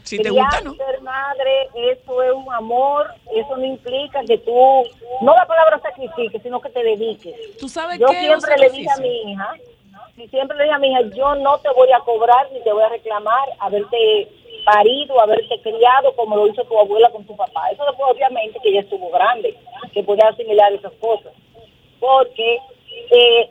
[0.03, 0.75] Si te Criar, gusta, no.
[0.75, 3.07] ser madre, eso es un amor.
[3.35, 4.53] Eso no implica que tú,
[5.23, 7.35] no la palabra sacrifique, sino que te dediques.
[7.59, 9.55] ¿Tú sabes Yo qué siempre le dije a mi hija,
[10.19, 12.75] y siempre le dije a mi hija, yo no te voy a cobrar ni te
[12.75, 14.29] voy a reclamar haberte
[14.67, 17.71] parido, haberte criado como lo hizo tu abuela con tu papá.
[17.71, 19.57] Eso después, obviamente, que ella estuvo grande,
[19.95, 21.33] que podía asimilar esas cosas.
[22.03, 22.59] Porque,
[23.13, 23.51] eh,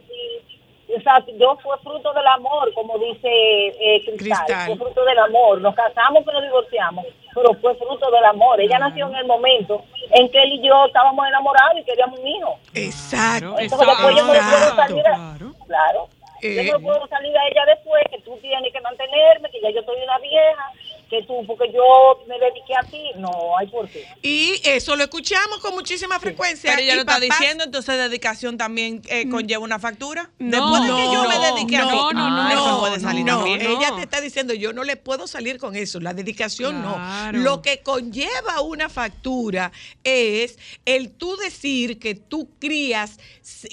[0.94, 4.68] o sea, yo fue fruto del amor, como dice eh, Cristal, Cristal.
[4.68, 5.62] fue fruto del amor.
[5.62, 8.60] Nos casamos que nos divorciamos, pero fue fruto del amor.
[8.60, 12.28] Ella nació en el momento en que él y yo estábamos enamorados y queríamos un
[12.28, 12.60] hijo.
[12.74, 13.58] Exacto.
[13.58, 16.10] Entonces después yo no le puedo salir a, claro.
[16.42, 16.66] Eh.
[16.66, 19.82] Yo no puedo salir a ella después, que tú tienes que mantenerme, que ya yo
[19.84, 20.72] soy una vieja,
[21.12, 23.04] que tú, porque yo me dediqué a ti.
[23.17, 24.08] No, hay por qué.
[24.24, 26.71] Y eso lo escuchamos con muchísima frecuencia.
[26.71, 30.32] Pero ella Y lo está diciendo, entonces dedicación también eh, conlleva una factura.
[30.39, 31.95] No, Después de que yo me no, dediqué a ti.
[31.95, 33.62] no, no, no, eso no, puede salir no, también.
[33.62, 33.69] no.
[33.78, 36.00] ella te está diciendo, yo no le puedo salir con eso.
[36.00, 37.38] La dedicación Claro.
[37.38, 37.43] no.
[37.43, 39.71] Lo que conlleva una factura
[40.06, 43.19] es el tú decir que tú crías,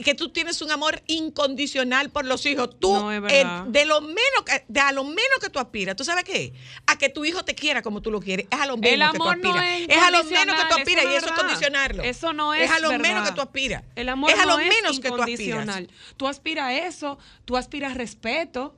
[0.04, 2.70] que tú tienes un amor incondicional por los hijos.
[2.80, 6.04] Tú, No, eh, de lo menos, que- de a lo menos que tú aspiras, ¿tú
[6.04, 6.52] sabes qué?
[6.86, 8.46] A que tu hijo te quiera como tú lo quieres.
[8.50, 9.80] Es a lo menos El que tú amor no aspiras.
[9.88, 12.02] es a lo menos que tú aspiras eso y no eso es es condicionarlo.
[12.02, 13.82] Eso no es Es a lo menos que tú aspiras.
[13.94, 15.82] El amor es a no lo es menos que tú aspiras.
[16.16, 18.74] Tú aspiras a eso, tú aspiras a respeto.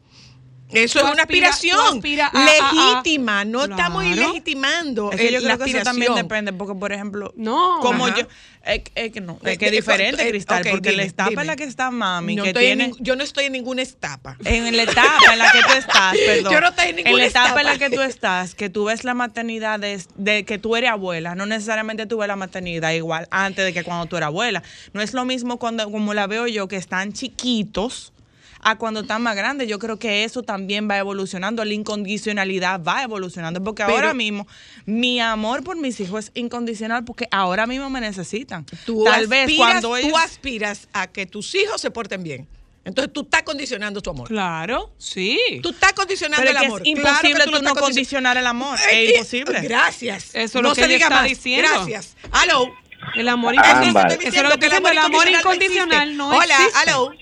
[0.72, 3.44] Eso Tú es una aspiración aspira a- a- a- legítima.
[3.44, 7.32] No estamos ilegitimando Es que yo creo la que eso también depende, porque por ejemplo,
[7.36, 7.78] No.
[7.80, 8.16] como Ajá.
[8.20, 8.26] yo,
[8.64, 11.04] es, es que no, Eh, es que es eh, diferente, eh, Cristal, porque la dime,
[11.04, 11.42] etapa dime.
[11.42, 13.82] en la que está mami, No que estoy en tiene, yo no estoy en ninguna
[13.82, 14.36] etapa.
[14.44, 17.26] en la etapa en la que tú estás, perdón, Yo no estoy en ninguna la
[17.26, 17.88] etapa en la etapa.
[17.90, 21.46] que tú estás, que tú ves la maternidad de, de que tú eres abuela, no
[21.46, 24.62] necesariamente tú ves la maternidad igual antes de que cuando tú eras abuela.
[24.92, 28.12] No es lo mismo cuando, como la veo yo, que están chiquitos
[28.62, 29.68] a cuando están más grandes.
[29.68, 34.46] Yo creo que eso también va evolucionando, la incondicionalidad va evolucionando, porque Pero- ahora mismo
[34.86, 38.66] mi amor por mis hijos es incondicional porque ahora mismo me necesitan.
[38.84, 42.46] Tú Tal vez cuando tú aspiras a que tus hijos se porten bien.
[42.82, 44.26] Entonces tú estás condicionando tu amor.
[44.26, 45.38] Claro, sí.
[45.62, 46.82] Tú estás condicionando Pero el que amor.
[46.84, 48.78] es Claro que imposible tú no condicionar el amor.
[48.78, 49.60] Eh, Es eh, imposible.
[49.60, 50.34] Gracias.
[50.34, 51.28] Eso es no lo que se ella diga está más.
[51.28, 51.68] diciendo.
[51.70, 52.16] Gracias.
[52.32, 52.72] Aló.
[53.16, 54.12] El amor incondicional.
[54.12, 56.78] Eso es lo que estoy diciendo, el amor incondicional no Hola, existe.
[56.90, 57.12] aló.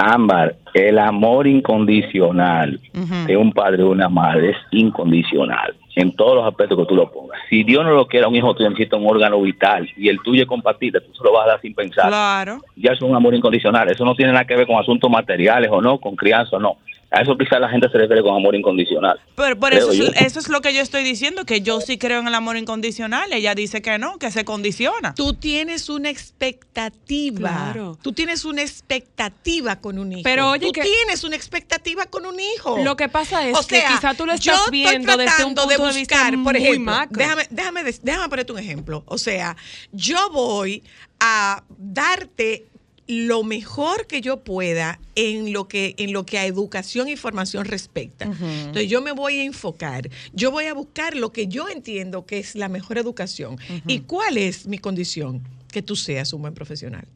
[0.00, 2.80] Ámbar, el amor incondicional
[3.26, 7.10] de un padre o una madre es incondicional en todos los aspectos que tú lo
[7.10, 7.38] pongas.
[7.50, 10.42] Si Dios no lo quiere, un hijo tuyo necesita un órgano vital y el tuyo
[10.42, 12.08] es compatible, tú se lo vas a dar sin pensar.
[12.08, 12.60] Claro.
[12.76, 13.90] Ya es un amor incondicional.
[13.90, 16.76] Eso no tiene nada que ver con asuntos materiales o no, con crianza o no.
[17.12, 19.18] A eso quizás la gente se refiere con amor incondicional.
[19.34, 22.20] Pero por eso, es, eso es lo que yo estoy diciendo, que yo sí creo
[22.20, 23.32] en el amor incondicional.
[23.32, 25.12] Ella dice que no, que se condiciona.
[25.14, 27.48] Tú tienes una expectativa.
[27.48, 27.98] Claro.
[28.00, 30.22] Tú tienes una expectativa con un hijo.
[30.22, 32.78] Pero oye tú que- tienes una expectativa con un hijo.
[32.78, 35.24] Lo que pasa es O que sea, quizá tú lo yo estás estoy viendo desde
[35.44, 37.18] un tratando punto de, vista buscar, por muy ejemplo, macro.
[37.18, 39.02] Déjame, déjame, déjame ponerte un ejemplo.
[39.06, 39.56] O sea,
[39.90, 40.84] yo voy
[41.18, 42.69] a darte
[43.10, 47.64] lo mejor que yo pueda en lo que en lo que a educación y formación
[47.64, 48.24] respecta.
[48.24, 52.38] Entonces yo me voy a enfocar, yo voy a buscar lo que yo entiendo que
[52.38, 53.58] es la mejor educación.
[53.86, 55.42] ¿Y cuál es mi condición?
[55.72, 57.06] Que tú seas un buen profesional.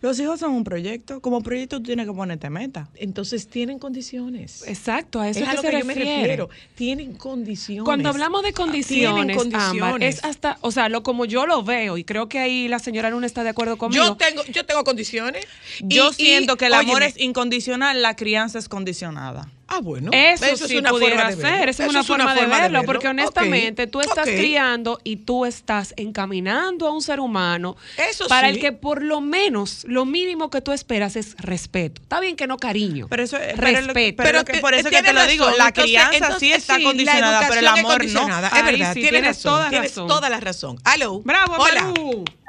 [0.00, 1.20] Los hijos son un proyecto.
[1.20, 2.88] Como proyecto tú tienes que ponerte meta.
[2.94, 4.66] Entonces tienen condiciones.
[4.66, 6.48] Exacto, a eso es a lo que que se yo me refiero.
[6.74, 7.84] Tienen condiciones.
[7.84, 9.82] Cuando hablamos de Tienen condiciones, condiciones.
[9.82, 12.78] Ámbar, es hasta, o sea, lo como yo lo veo, y creo que ahí la
[12.78, 14.04] señora Luna está de acuerdo conmigo.
[14.04, 15.46] yo tengo, yo tengo condiciones.
[15.80, 19.50] Yo y- siento y, que el amor es incondicional, la crianza es condicionada.
[19.68, 20.10] Ah, bueno.
[20.12, 21.48] Eso, es sí una pudiera forma de verlo.
[21.58, 25.44] ser, esa es Eso una forma, de, verlo, porque honestamente tú estás criando y tú
[25.44, 28.54] estás encaminando a un ser humano Eso para sí.
[28.54, 32.00] el que por lo menos, lo mínimo que tú esperas es respeto.
[32.00, 34.22] Está bien que no cariño, Pero eso, pero lo- respeto.
[34.22, 36.78] pero lo que- por eso que te lo digo, la Entonces- crianza entonces, sí está
[36.78, 37.84] la condicionada, pero el educación es
[38.16, 38.36] amor no.
[38.46, 39.52] Es verdad, sí, tienes, tienes razón.
[39.52, 40.06] toda tienes razón.
[40.08, 40.76] toda la razón.
[40.84, 41.20] Aló.
[41.24, 41.92] Bravo, Hola.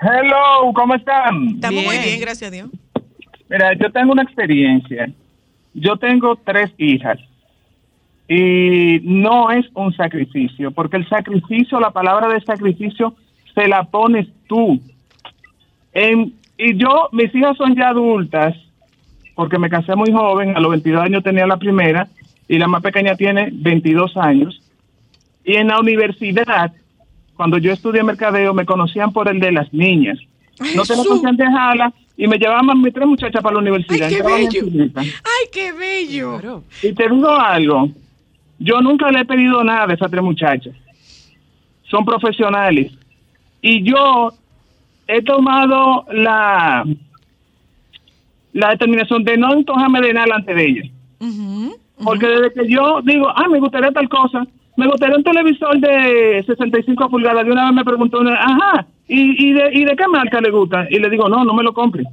[0.02, 1.48] Hello, ¿cómo están?
[1.56, 2.04] Estamos muy Bien.
[2.04, 2.70] bien, gracias a Dios.
[3.50, 5.12] Mira, yo tengo una experiencia.
[5.80, 7.20] Yo tengo tres hijas
[8.28, 13.14] y no es un sacrificio, porque el sacrificio, la palabra de sacrificio,
[13.54, 14.82] se la pones tú.
[15.94, 18.56] En- y yo, mis hijas son ya adultas,
[19.36, 22.08] porque me casé muy joven, a los 22 años tenía la primera,
[22.48, 24.60] y la más pequeña tiene 22 años.
[25.46, 26.74] Y en la universidad,
[27.36, 30.18] cuando yo estudié mercadeo, me conocían por el de las niñas.
[30.76, 34.10] No con quién dejarla y me llevaban mis tres muchachas para la Ay, universidad.
[34.10, 34.92] qué Entraban en bello.
[34.98, 36.32] Ay, qué bello.
[36.40, 36.64] Claro.
[36.82, 37.90] Y te digo algo,
[38.60, 40.74] yo nunca le he pedido nada a esas tres muchachas.
[41.90, 42.92] Son profesionales.
[43.62, 44.32] Y yo
[45.08, 46.84] he tomado la,
[48.54, 50.88] la determinación de no antojarme de nada delante de ellas.
[52.04, 54.46] Porque desde que yo digo, ah, me gustaría tal cosa,
[54.78, 59.50] me gustaría un televisor de 65 pulgadas, de una vez me preguntó, una, ajá, ¿y,
[59.50, 60.88] y, de, ¿y de qué marca le gusta?
[60.90, 62.04] Y le digo, no, no me lo compre.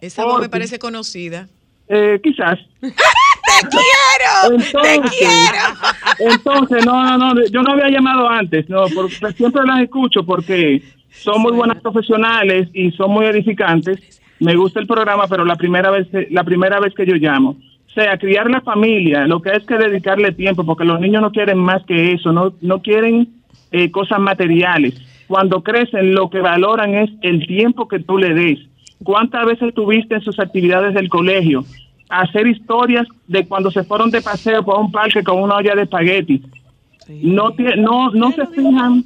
[0.00, 1.48] Esa voz me Porque- parece conocida.
[1.88, 2.58] Eh, quizás.
[2.80, 4.58] ¡Te quiero!
[4.82, 6.30] ¡Te quiero!
[6.32, 10.82] entonces, no, no, no, yo no había llamado antes, no, porque siempre las escucho porque
[11.10, 14.20] son muy buenas profesionales y son muy edificantes.
[14.40, 17.56] Me gusta el programa, pero la primera vez, la primera vez que yo llamo,
[17.94, 21.58] sea, criar la familia, lo que es que dedicarle tiempo, porque los niños no quieren
[21.58, 23.28] más que eso, no, no quieren
[23.70, 24.94] eh, cosas materiales.
[25.26, 28.58] Cuando crecen, lo que valoran es el tiempo que tú le des.
[29.02, 31.64] ¿Cuántas veces tuviste en sus actividades del colegio?
[32.08, 35.82] Hacer historias de cuando se fueron de paseo por un parque con una olla de
[35.82, 36.42] espagueti.
[37.08, 39.04] No, tie- no, no Él se fijan.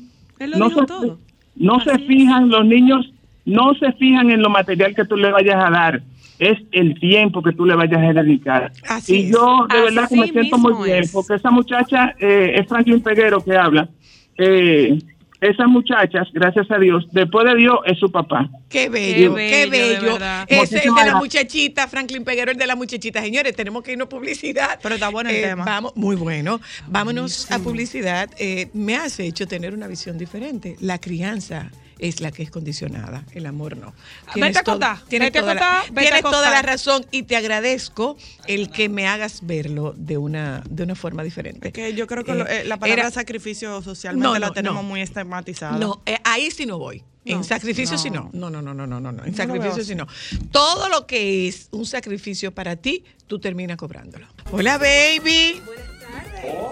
[0.57, 1.19] No se, todo.
[1.57, 2.03] no se es.
[2.07, 3.11] fijan, los niños
[3.45, 6.03] no se fijan en lo material que tú le vayas a dar.
[6.39, 8.73] Es el tiempo que tú le vayas a dedicar.
[8.89, 11.13] Así y yo de verdad que me siento muy bien, es.
[11.13, 13.89] porque esa muchacha eh, es Franklin Peguero que habla.
[14.37, 14.99] Eh,
[15.41, 18.51] esas muchachas, gracias a Dios, después de Dios es su papá.
[18.69, 20.19] Qué bello, Qué qué bello.
[20.49, 23.23] Ese es el de la muchachita, Franklin Peguero, el de la muchachita.
[23.23, 24.73] Señores, tenemos que irnos a publicidad.
[24.75, 25.65] Eh, Pero está bueno el tema.
[25.65, 26.61] Vamos, muy bueno.
[26.89, 28.31] Vámonos a publicidad.
[28.39, 30.77] Eh, me has hecho tener una visión diferente.
[30.81, 33.95] La crianza es la que es condicionada, el amor no.
[34.35, 34.63] Vete a
[35.09, 38.17] tienes vete a toda la- acostar, vete a tienes toda la razón y te agradezco
[38.47, 41.69] el que me hagas verlo de una, de una forma diferente.
[41.69, 44.49] Es que yo creo que Eh, lo- eh, la palabra era- sacrificio socialmente No, la
[44.49, 44.89] no, tenemos no.
[44.89, 45.79] muy estigmatizada.
[45.79, 47.03] No, eh, ahí sí no voy.
[47.25, 48.31] En No, sacrificio sí no.
[48.33, 48.49] no.
[48.51, 49.09] No, no, no, no, no, no.
[49.11, 50.07] En No lo veo sacrificio sí no.
[50.51, 54.27] Todo lo que es un sacrificio para ti, tú terminas cobrándolo.
[54.51, 55.61] Hola, baby.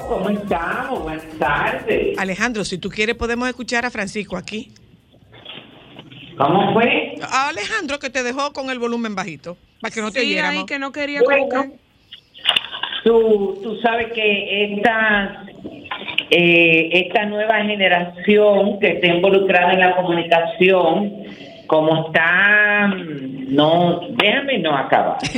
[0.08, 1.02] ¿Cómo estamos?
[1.02, 2.16] Buenas tardes.
[2.18, 4.72] Alejandro, si tú quieres podemos escuchar a Francisco aquí.
[6.36, 7.14] ¿Cómo fue?
[7.22, 10.58] A Alejandro que te dejó con el volumen bajito, para que no te Sí, oyéramos.
[10.60, 11.70] ahí que no quería Bueno, que...
[13.04, 15.44] tú, tú sabes que esta,
[16.30, 21.24] eh, esta nueva generación que está involucrada en la comunicación,
[21.66, 25.18] como está, no, déjame no acabar.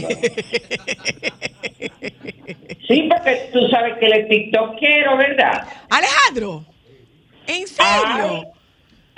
[2.88, 5.62] Sí, porque tú sabes que el TikTok quiero, ¿verdad?
[5.90, 6.64] Alejandro,
[7.46, 7.84] ¿en serio?
[8.16, 8.42] Ay,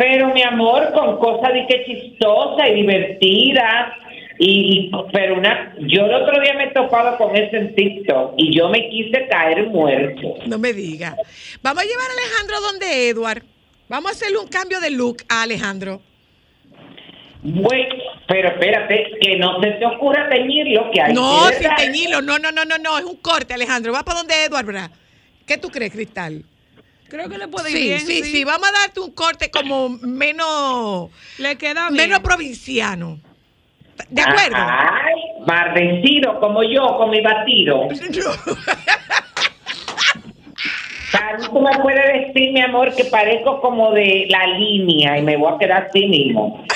[0.00, 3.94] pero mi amor, con cosas de que chistosa y divertida.
[4.38, 8.56] Y, pero una, yo el otro día me he topado con eso en TikTok y
[8.56, 10.36] yo me quise caer muerto.
[10.46, 11.14] No me diga.
[11.62, 13.42] Vamos a llevar a Alejandro donde Edward.
[13.90, 16.00] Vamos a hacerle un cambio de look a Alejandro.
[17.42, 17.94] Bueno,
[18.26, 22.22] pero espérate, que no se te ocurra teñirlo, que hay No, sin teñirlo.
[22.22, 22.98] No, no, no, no, no.
[22.98, 23.92] Es un corte, Alejandro.
[23.92, 24.90] Va para donde Edward, ¿verdad?
[25.46, 26.42] ¿Qué tú crees, Cristal?
[27.11, 29.88] Creo que le puede ir Sí, bien, sí, sí, Vamos a darte un corte como
[29.88, 32.09] menos, Le queda bien.
[32.09, 33.18] menos provinciano.
[34.09, 34.57] ¿De acuerdo?
[34.57, 37.88] Ay, mardecido como yo, con mi batido.
[41.12, 45.37] Tal, tú me puedes decir, mi amor, que parezco como de la línea y me
[45.37, 46.64] voy a quedar así mismo.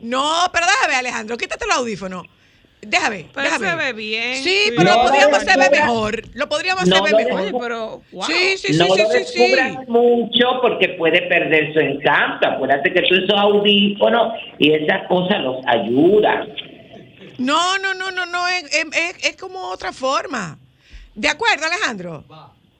[0.00, 2.24] No, pero déjame, Alejandro, quítate el audífono.
[2.82, 3.68] Déjame, Pero déjame.
[3.70, 4.42] se ve bien.
[4.42, 6.22] Sí, pero No, lo podríamos hacer no, mejor.
[6.34, 7.40] Lo podríamos hacer no, mejor.
[7.40, 8.02] Oye, pero...
[8.10, 8.22] Wow.
[8.24, 12.48] Sí, sí, sí, no sí, lo sí, mucho porque puede perder su encanto.
[12.48, 16.48] Acuérdate que tú esos audífonos y esas cosas los ayudan.
[17.38, 20.58] No, no, no, no, no, es, es- es- es como otra forma.
[21.14, 22.24] ¿De acuerdo, Alejandro?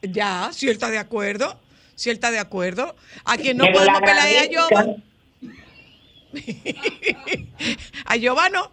[0.02, 1.58] Ya, si él está de acuerdo,
[1.94, 2.94] si él está de acuerdo.
[3.26, 4.86] A quien no podemos pelar a agradezca.
[8.06, 8.70] A Giovanno.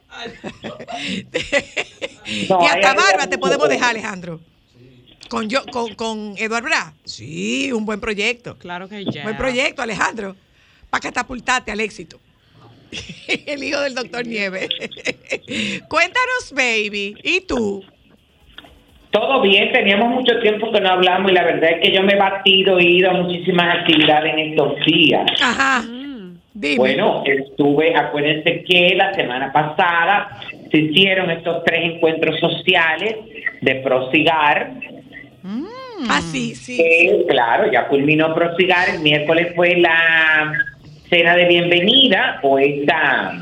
[2.50, 4.40] No, y hasta Barba te podemos dejar, Alejandro.
[5.30, 6.94] Con, yo, con, con Eduard Bra.
[7.04, 8.58] Sí, un buen proyecto.
[8.58, 9.24] Claro que ya.
[9.24, 10.36] Buen proyecto, Alejandro.
[10.90, 12.20] Para catapultarte al éxito.
[13.46, 14.70] El hijo del doctor Nieves.
[15.90, 17.16] Cuéntanos, baby.
[17.24, 17.84] ¿Y tú?
[19.12, 22.14] Todo bien, teníamos mucho tiempo que no hablamos y la verdad es que yo me
[22.14, 25.26] he batido, he ido a muchísimas actividades en estos días.
[25.42, 25.84] Ajá.
[26.58, 26.60] Mm.
[26.60, 26.78] Dime.
[26.78, 30.40] Bueno, estuve, acuérdense que la semana pasada
[30.72, 33.16] se hicieron estos tres encuentros sociales
[33.62, 34.72] de Prosigar.
[36.10, 36.78] Ah, sí, sí.
[36.78, 38.90] que, claro, ya culminó Prosigar.
[38.90, 40.52] El miércoles fue la
[41.10, 43.34] cena de bienvenida o esta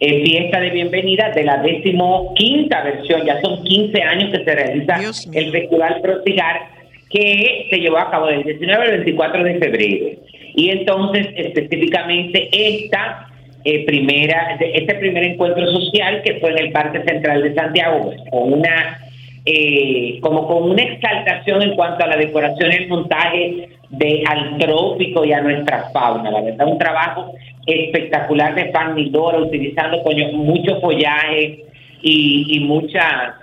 [0.00, 3.24] eh, fiesta de bienvenida de la decimoquinta versión.
[3.24, 5.00] Ya son 15 años que se realiza
[5.32, 10.06] el Festival Prosigar que se llevó a cabo del 19 al 24 de febrero.
[10.54, 13.28] Y entonces, específicamente, esta
[13.64, 18.20] eh, primera, este primer encuentro social que fue en el Parque Central de Santiago, pues,
[18.30, 18.98] con una
[19.44, 24.56] eh, como con una exaltación en cuanto a la decoración y el montaje de al
[24.58, 26.30] trópico y a nuestra fauna.
[26.30, 27.32] La verdad, un trabajo
[27.66, 31.64] espectacular de Fan Midora, utilizando coño, mucho follaje
[32.02, 33.36] y, y mucha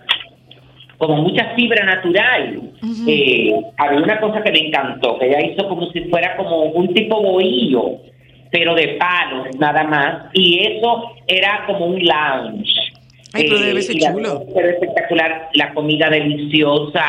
[1.00, 2.62] como mucha fibra natural.
[3.08, 6.94] Eh, había una cosa que me encantó, que ella hizo como si fuera como un
[6.94, 7.94] tipo bohío,
[8.52, 12.70] pero de palos nada más, y eso era como un lounge.
[13.34, 14.44] Ay, pero debe ser y la- chulo.
[14.54, 17.06] Pero espectacular, la comida deliciosa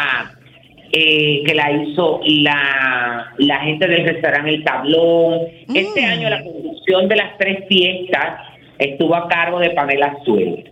[0.93, 5.39] eh, que la hizo la, la gente del restaurante El Tablón.
[5.75, 8.41] Este año la conducción de las tres fiestas
[8.79, 10.71] estuvo a cargo de Pamela Suel,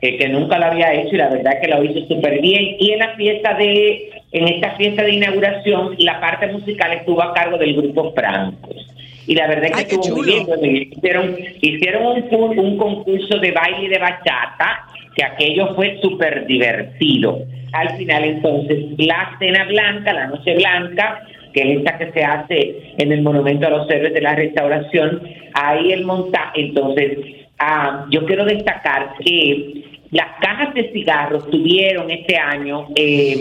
[0.00, 2.76] eh, que nunca lo había hecho y la verdad que lo hizo súper bien.
[2.78, 7.34] Y en la fiesta de, en esta fiesta de inauguración, la parte musical estuvo a
[7.34, 8.86] cargo del grupo Francos.
[9.26, 10.90] Y la verdad es que Ay, estuvo muy bien.
[10.90, 17.38] Hicieron, hicieron un, un concurso de baile de bachata, que aquello fue súper divertido.
[17.72, 21.22] Al final, entonces, la cena blanca, la noche blanca,
[21.52, 25.22] que es esta que se hace en el Monumento a los Héroes de la Restauración,
[25.54, 26.60] ahí el montaje.
[26.60, 27.18] Entonces,
[27.58, 33.38] ah, yo quiero destacar que las cajas de cigarros tuvieron este año eh,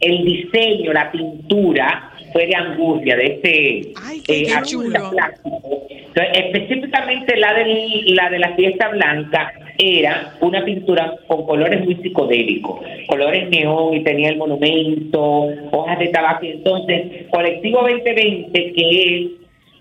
[0.00, 5.10] el diseño, la pintura, fue de angustia, de este Ay, qué- chulo.
[5.10, 5.60] plástico.
[5.90, 11.94] Entonces, específicamente la, del, la de la fiesta blanca era una pintura con colores muy
[11.96, 15.22] psicodélicos, colores neón y tenía el monumento,
[15.70, 16.44] hojas de tabaco.
[16.46, 19.30] Entonces, Colectivo 2020, que es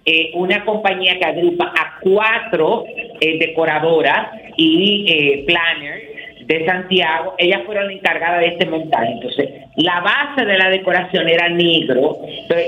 [0.06, 2.84] eh, una compañía que agrupa a cuatro
[3.20, 6.04] eh, decoradoras y eh, planners
[6.50, 9.12] de Santiago, ellas fueron las encargadas de este montaje.
[9.12, 12.18] Entonces, la base de la decoración era negro,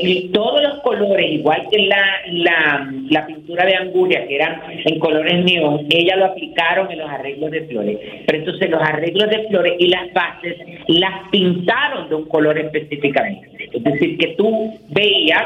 [0.04, 5.00] y todos los colores, igual que la, la, la pintura de Anguria, que eran en
[5.00, 7.98] colores neón, ellas lo aplicaron en los arreglos de flores.
[8.28, 10.58] Pero entonces los arreglos de flores y las bases
[10.88, 13.70] las pintaron de un color específicamente.
[13.74, 15.44] Es decir, que tú veías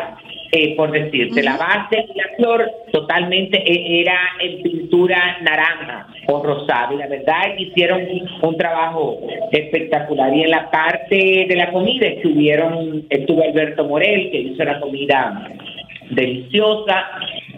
[0.52, 6.44] eh, por decirte, la base y la flor totalmente eh, era en pintura naranja o
[6.44, 6.94] rosada.
[6.94, 9.20] Y la verdad hicieron un, un trabajo
[9.52, 10.34] espectacular.
[10.34, 15.50] Y en la parte de la comida estuvieron, estuvo Alberto Morel, que hizo la comida
[16.12, 17.06] deliciosa.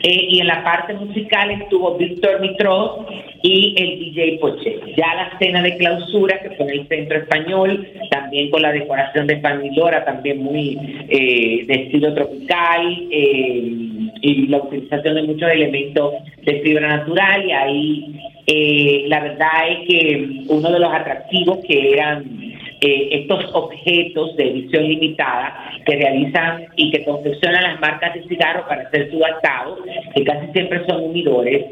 [0.03, 3.05] Eh, y en la parte musical estuvo Víctor Mitros
[3.43, 4.79] y el DJ Poche.
[4.95, 9.27] Ya la cena de clausura, que fue en el Centro Español, también con la decoración
[9.27, 10.77] de Panilora, también muy
[11.09, 13.87] eh, de estilo tropical, eh,
[14.21, 17.45] y la utilización de muchos elementos de fibra natural.
[17.45, 23.43] Y ahí eh, la verdad es que uno de los atractivos que eran eh, estos
[23.53, 29.09] objetos de edición limitada que realizan y que confeccionan las marcas de cigarros para ser
[29.09, 29.79] subastados,
[30.13, 31.65] que casi siempre son unidores.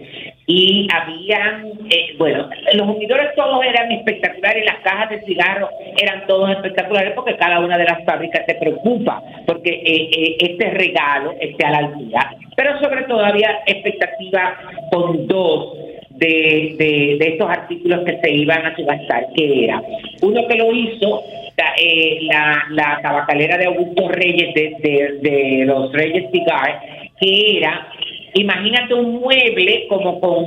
[0.47, 6.51] Y habían, eh, bueno, los unidores todos eran espectaculares, las cajas de cigarros eran todos
[6.51, 11.65] espectaculares porque cada una de las fábricas se preocupa porque eh, eh, este regalo esté
[11.65, 12.35] a la altura.
[12.55, 14.57] Pero sobre todo había expectativa
[14.91, 15.73] con dos
[16.17, 19.81] de, de, de estos artículos que se iban a subastar, que era
[20.21, 21.21] uno que lo hizo
[21.57, 26.81] la, eh, la, la tabacalera de Augusto Reyes de, de, de los Reyes Cigar,
[27.19, 27.87] que era,
[28.33, 30.45] imagínate un mueble como con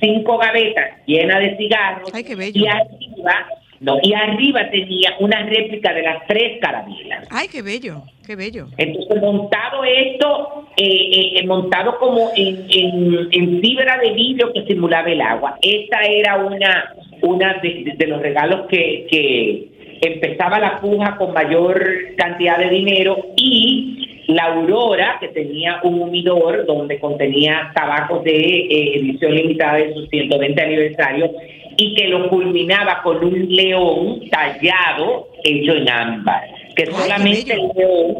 [0.00, 2.60] cinco gavetas llenas de cigarros Ay, qué bello.
[2.60, 3.46] y arriba,
[3.82, 7.26] no, y arriba tenía una réplica de las tres carabelas.
[7.30, 8.66] Ay, qué bello, qué bello.
[8.78, 15.10] Entonces, montado esto, eh, eh, montado como en, en- en fibra de vidrio que simulaba
[15.10, 15.58] el agua.
[15.60, 19.68] Esta era una, una de, de los regalos que, que
[20.00, 21.84] empezaba la puja con mayor
[22.16, 28.96] cantidad de dinero y la Aurora, que tenía un humidor donde contenía tabacos de eh,
[28.98, 31.30] edición limitada de su 120 aniversario
[31.76, 36.42] y que lo culminaba con un león tallado hecho en ámbar,
[36.76, 38.16] que solamente el león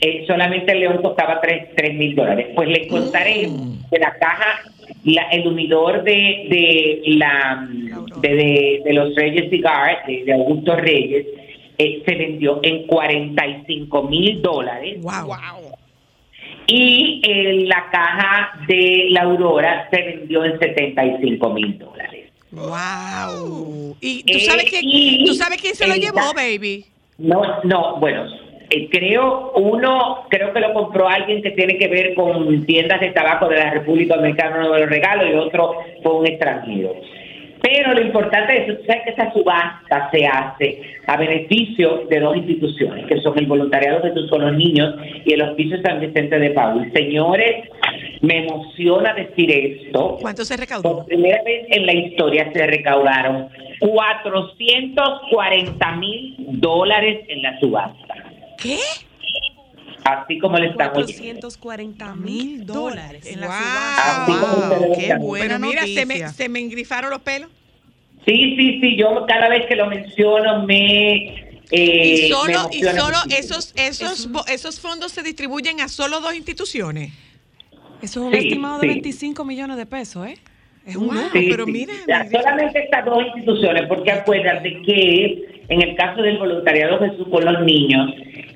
[0.00, 2.48] eh, solamente el león costaba 3 mil dólares.
[2.54, 3.48] Pues les contaré
[3.90, 4.60] que la caja,
[5.04, 7.66] la, el humidor de, de la
[8.20, 11.26] de, de- de los Reyes Cigar, de, de Augusto Reyes,
[11.78, 14.98] eh, se vendió en 45 mil dólares.
[16.66, 22.17] Y eh, la caja de la Aurora se vendió en 75 mil dólares.
[22.50, 23.96] Wow.
[24.00, 26.84] ¿Y tú Eh, sabes, que, y tú sabes quién se lo llevó, baby?
[27.18, 28.26] No, no, bueno,
[28.70, 33.10] eh, creo, uno, creo que lo compró alguien que tiene que ver con tiendas de
[33.10, 36.94] tabaco de la República Dominicana, uno de los regalos, y otro fue un extranjero.
[37.62, 43.20] Pero lo importante es, que esa subasta se hace a beneficio de dos instituciones, que
[43.20, 44.94] son el Voluntariado Jesús con los Niños
[45.24, 46.90] y el Hospicio San Vicente de Paul.
[46.92, 47.68] Señores,
[48.20, 50.18] me emociona decir esto.
[50.20, 50.82] ¿Cuánto se recaudó?
[50.82, 53.48] Por primera vez en la historia se recaudaron
[53.80, 58.14] 440 mil dólares en la subasta.
[58.60, 58.78] ¿Qué?
[60.08, 61.48] Así como le están oyendo.
[61.48, 63.46] 440 mil dólares en la
[64.26, 65.20] como Wow, qué están.
[65.20, 67.50] buena Pero mira, se me, se me engrifaron los pelos.
[68.26, 71.56] Sí, sí, sí, yo cada vez que lo menciono me...
[71.70, 76.34] eh, y solo, me y solo esos, esos, esos fondos se distribuyen a solo dos
[76.34, 77.12] instituciones.
[78.02, 78.94] Eso es un Sí, estimado de sí.
[78.94, 80.36] 25 millones de pesos, ¿eh?
[80.86, 81.16] Es un Wow.
[81.32, 81.92] Sí, pero mira.
[82.30, 87.60] solamente estas dos instituciones, porque acuérdate que en el caso del voluntariado Jesús con los
[87.62, 88.10] niños,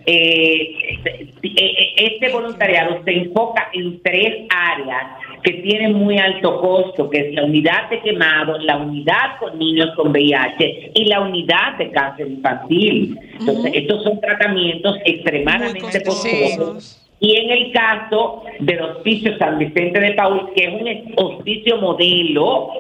[0.06, 7.18] eh, este, este voluntariado se enfoca en tres áreas que tienen muy alto costo, que
[7.18, 11.90] es la unidad de quemado, la unidad con niños con VIH y la unidad de
[11.90, 13.18] cáncer infantil.
[13.38, 16.98] Entonces, estos son tratamientos extremadamente costosos.
[17.18, 22.70] Y en el caso del Hospicio San Vicente de Paul, que es un hospicio modelo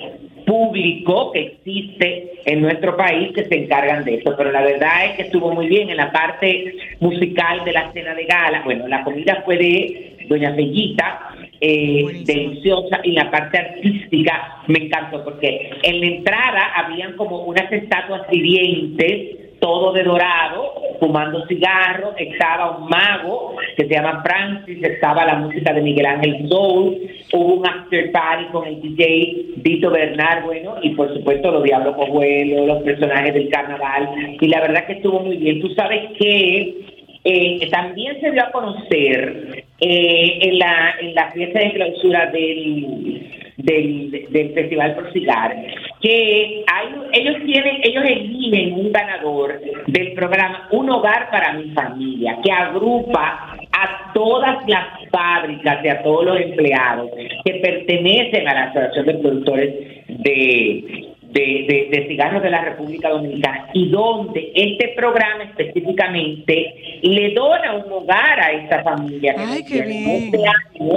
[0.44, 5.16] público que existe en nuestro país que se encargan de eso, pero la verdad es
[5.16, 8.62] que estuvo muy bien en la parte musical de la cena de gala.
[8.64, 15.24] Bueno, la comida fue de Doña Bellita, eh, deliciosa, y la parte artística me encantó
[15.24, 22.78] porque en la entrada habían como unas estatuas vivientes todo de dorado, fumando cigarros, estaba
[22.78, 26.98] un mago que se llama Francis, estaba la música de Miguel Ángel Soul,
[27.32, 31.94] hubo un after party con el DJ Dito Bernard, bueno, y por supuesto los Diablos
[31.94, 35.60] Cojuelos, los personajes del carnaval, y la verdad que estuvo muy bien.
[35.60, 36.74] Tú sabes que
[37.22, 43.30] eh, también se dio a conocer eh, en, la, en la fiesta de clausura del,
[43.56, 45.56] del, del Festival por Cigar
[46.02, 46.64] que
[47.12, 53.56] ellos tienen, ellos eligen un ganador del programa Un Hogar para mi familia, que agrupa
[53.72, 57.10] a todas las fábricas y a todos los empleados
[57.44, 59.74] que pertenecen a la Asociación de Productores
[60.08, 67.32] de, de, de- de Cigarros de la República Dominicana y donde este programa específicamente le
[67.34, 69.34] dona un hogar a esta familia.
[69.38, 69.60] Ay.
[69.68, 70.92] Este año,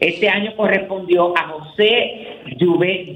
[0.00, 2.26] este año correspondió a José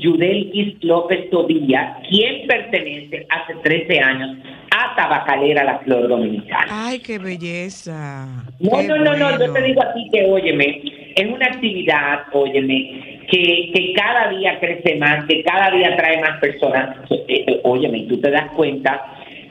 [0.00, 4.36] Yudelquis López Tobilla, quien pertenece hace 13 años
[4.76, 6.66] a Tabacalera La Flor Dominicana.
[6.88, 8.26] Ay, qué belleza.
[8.58, 10.82] No, Qué no, no, no, yo te digo a ti que, óyeme,
[11.16, 16.38] es una actividad, óyeme, que, que cada día crece más, que cada día trae más
[16.40, 16.96] personas.
[17.10, 19.02] Eh, eh, óyeme, tú te das cuenta,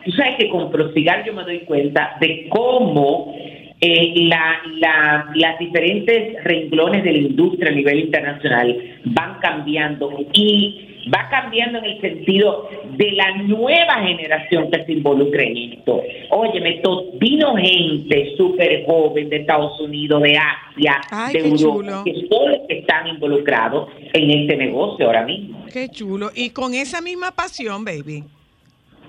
[0.05, 3.35] tú sabes que con Prosigar yo me doy cuenta de cómo
[3.81, 11.27] eh, la- las diferentes renglones de la industria a nivel internacional van cambiando y va
[11.29, 16.01] cambiando en el sentido de la nueva generación que se involucra en esto.
[16.29, 16.81] Óyeme,
[17.15, 22.03] vino gente súper joven de Estados Unidos, de Asia, Ay, de Europa, chulo.
[22.03, 25.65] que son los que están involucrados en este negocio ahora mismo.
[25.71, 26.31] Qué chulo.
[26.33, 28.23] Y con esa misma pasión, baby.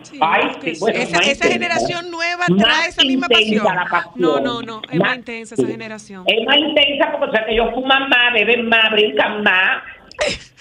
[0.03, 0.99] Sí, Ay, sí, bueno.
[0.99, 3.65] Esa, generación nueva trae esa misma pasión.
[4.17, 6.25] No, no, no, es más intensa esa generación.
[6.27, 9.83] Es más intensa porque o sea, que ellos fuman más, beben más, brincan más.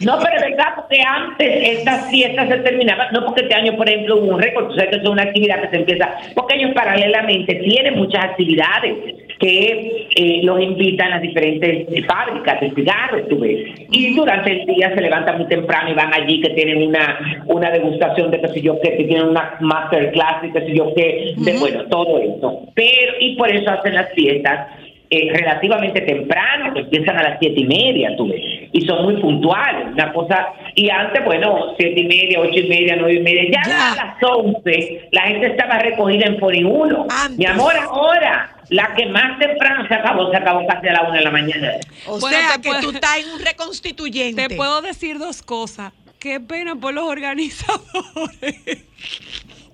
[0.00, 3.88] No, pero es verdad, porque antes estas fiestas se terminaban, no porque este año, por
[3.88, 6.72] ejemplo, hubo un récord, tú sabes que es una actividad que se empieza, porque ellos
[6.74, 8.94] paralelamente tienen muchas actividades
[9.40, 13.70] que eh, los invitan a las diferentes fábricas de cigarros, tú ves.
[13.90, 17.70] Y durante el día se levantan muy temprano y van allí que tienen una, una
[17.70, 21.34] degustación de qué sé yo qué, que tienen una masterclass y qué sé yo qué,
[21.36, 22.68] de, bueno, todo eso.
[22.74, 24.68] Pero, y por eso hacen las fiestas
[25.08, 28.59] eh, relativamente temprano, que empiezan a las siete y media, tú ves.
[28.72, 29.88] Y son muy puntuales.
[29.92, 33.62] Una cosa, y antes, bueno, siete y media, ocho y media, nueve y media, ya,
[33.68, 33.92] Ya.
[33.92, 37.06] a las once la gente estaba recogida en por y uno.
[37.10, 37.38] Antes.
[37.38, 41.18] Mi amor, ahora, la que más temprano se acabó, se acabó casi a la una
[41.18, 41.72] de la mañana.
[42.06, 44.48] O Bueno, sea que puedo- tú estás en un reconstituyente.
[44.48, 45.92] Te puedo decir dos cosas.
[46.20, 48.84] Qué pena por los organizadores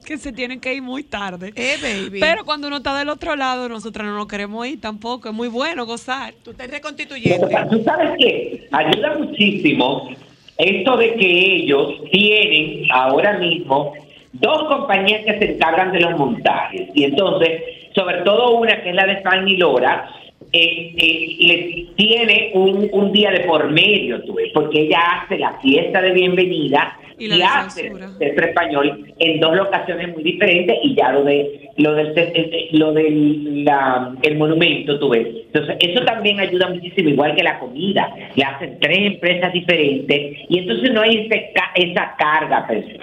[0.07, 1.53] que se tienen que ir muy tarde.
[1.55, 2.21] Eh, baby.
[2.21, 5.29] Pero cuando uno está del otro lado, nosotras no nos queremos ir tampoco.
[5.29, 6.33] Es muy bueno gozar.
[6.43, 7.47] tú estás en Lo que reconstituyente.
[7.47, 8.67] pasa- ¿Tú sabes qué?
[8.73, 10.09] Ayuda muchísimo
[10.57, 13.93] esto de que ellos tienen ahora mismo
[14.33, 16.89] dos compañías que se encargan de los montajes.
[16.95, 17.61] Y entonces,
[17.95, 20.09] sobre todo una que es la de Fanny Lora,
[20.53, 25.39] eh, eh, le tiene un, un día de por medio, tú ves, porque ella hace
[25.39, 30.77] la fiesta de bienvenida Y y, la hace Centro Español en dos locaciones muy diferentes
[30.83, 35.27] y ya lo de lo del eh, eh, lo del la- el monumento tú ves
[35.47, 40.59] entonces eso también ayuda muchísimo igual que la comida le hacen tres empresas diferentes y
[40.59, 42.99] entonces no hay ese ca- esa carga per se.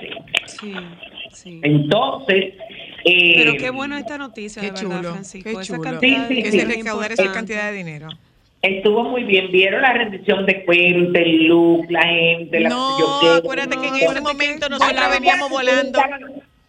[0.45, 0.74] Sí,
[1.32, 1.59] sí.
[1.64, 2.53] entonces
[3.05, 5.49] eh, Pero qué bueno esta noticia, Qué de verdad, chulo, Francisco.
[5.49, 5.82] qué Esa chulo.
[5.82, 6.59] cantidad Sí, sí, de que sí.
[6.59, 8.07] se recaudar esa cantidad de dinero.
[8.64, 13.20] Estuvo muy bien vieron la rendición de cuentas el look la gente la No, yo
[13.22, 13.28] qué.
[13.39, 15.99] acuérdate que en ese momento nosotros veníamos volando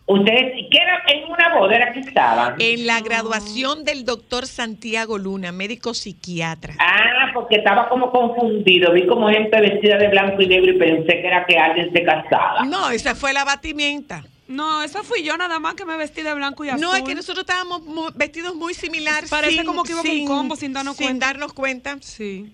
[0.06, 5.18] ustedes ¿qué era en una boda era que estaban en la graduación del doctor Santiago
[5.18, 6.74] Luna, médico psiquiatra.
[6.78, 8.92] Ah, porque estaba como confundido.
[8.92, 12.02] Vi como gente vestida de blanco y negro y pensé que era que alguien se
[12.02, 12.64] casaba.
[12.64, 14.24] No, esa fue la batimenta.
[14.46, 16.82] No, esa fui yo nada más que me vestí de blanco y azul.
[16.82, 17.82] No, es que nosotros estábamos
[18.14, 19.30] vestidos muy similares.
[19.30, 21.26] Parece como que íbamos en combo sin darnos sin cuenta.
[21.26, 21.96] darnos cuenta.
[22.00, 22.52] Sí.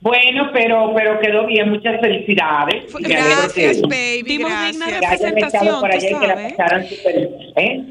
[0.00, 1.70] Bueno, pero pero quedó bien.
[1.70, 2.92] Muchas felicidades.
[3.00, 5.32] Gracias, que- baby, Dimos digna gracias.
[5.36, 6.52] estado por allá y que la ¿sabes?
[6.54, 7.16] pasaran súper.
[7.56, 7.84] ¿eh?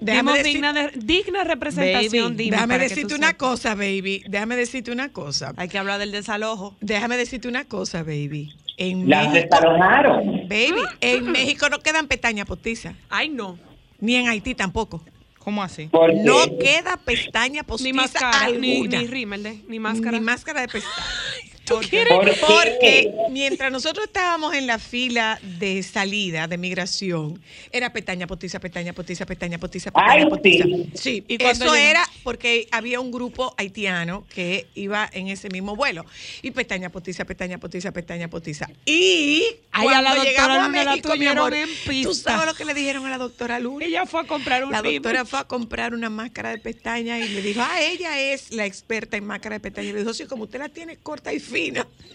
[0.00, 3.48] Déjame Dimos decir- digna, de- digna representación, Baby, dime, Déjame decirte una sepas.
[3.48, 4.22] cosa, baby.
[4.28, 5.52] Déjame decirte una cosa.
[5.56, 6.76] Hay que hablar del desalojo.
[6.80, 8.52] Déjame decirte una cosa, baby.
[8.76, 10.48] En Las México, desalojaron.
[10.48, 12.94] baby, en México no quedan pestañas postizas.
[13.08, 13.58] Ay, no.
[13.98, 15.02] Ni en Haití tampoco.
[15.46, 15.86] ¿Cómo así?
[15.92, 18.98] Porque No queda pestaña Ni postiza máscara, ni, alguna.
[18.98, 20.18] ni rímel, de- ni máscara.
[20.18, 21.06] Ni máscara de pestaña.
[21.66, 22.12] ¿Tú quieres?
[22.14, 22.32] ¿Por?
[22.38, 27.42] Porque mientras nosotros estábamos en la fila de salida de migración,
[27.72, 30.64] era pestaña postiza, pestaña postiza, pestaña postiza, pestaña Ay, postiza.
[30.64, 30.90] sí.
[30.94, 36.04] Sí, ¿Y eso era porque había un grupo haitiano que iba en ese mismo vuelo.
[36.42, 38.68] Y pestaña postiza, pestaña postiza, pestaña postiza.
[38.84, 41.68] Y Ay, a la cuando doctora llegamos a Luna la México, mi tuvieron amor, en
[41.68, 42.30] ¿tú pista.
[42.32, 43.84] sabes lo que le dijeron a la doctora Luna?
[43.86, 47.28] Ella fue a comprar un La doctora fue a comprar una máscara de pestaña y
[47.28, 49.88] le dijo, ah, ella es la experta en máscara de pestaña.
[49.88, 51.55] Y le dijo, sí, como usted la tiene corta y fina.